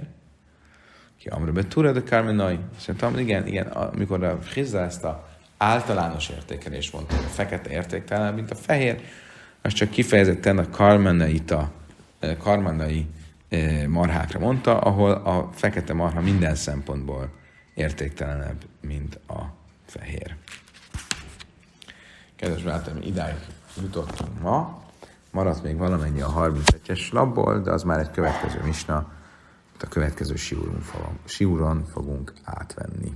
Ki 1.18 1.28
amra 1.28 1.52
be 1.52 1.66
tura 1.66 1.92
de 1.92 2.02
Carmenai. 2.02 2.58
Szerintem 2.78 3.18
igen, 3.18 3.46
igen, 3.46 3.66
amikor 3.66 4.24
a 4.24 4.38
Hizda 4.54 4.80
ezt 4.80 5.04
a 5.04 5.28
általános 5.56 6.28
értékelés 6.28 6.90
mondta, 6.90 7.14
hogy 7.14 7.24
a 7.24 7.28
fekete 7.28 7.70
értéktelenebb, 7.70 8.34
mint 8.34 8.50
a 8.50 8.54
fehér, 8.54 9.00
az 9.62 9.72
csak 9.72 9.90
kifejezetten 9.90 10.58
a 10.58 10.70
karmenaita, 10.70 11.72
karmenai 12.38 13.06
marhákra 13.86 14.38
mondta, 14.38 14.78
ahol 14.78 15.10
a 15.10 15.50
fekete 15.52 15.92
marha 15.92 16.20
minden 16.20 16.54
szempontból 16.54 17.30
értéktelenebb, 17.74 18.62
mint 18.80 19.14
a 19.28 19.40
fehér. 19.86 20.36
Kedves 22.42 22.62
barátaim, 22.62 23.02
idáig 23.02 23.36
jutottunk 23.82 24.40
ma. 24.40 24.82
Maradt 25.30 25.62
még 25.62 25.76
valamennyi 25.76 26.20
a 26.20 26.32
31-es 26.32 27.12
labból, 27.12 27.60
de 27.60 27.70
az 27.70 27.82
már 27.82 27.98
egy 27.98 28.10
következő 28.10 28.60
misna, 28.64 29.12
a 29.80 29.86
következő 29.88 30.34
siúron 31.24 31.84
fogunk 31.84 32.32
átvenni. 32.44 33.12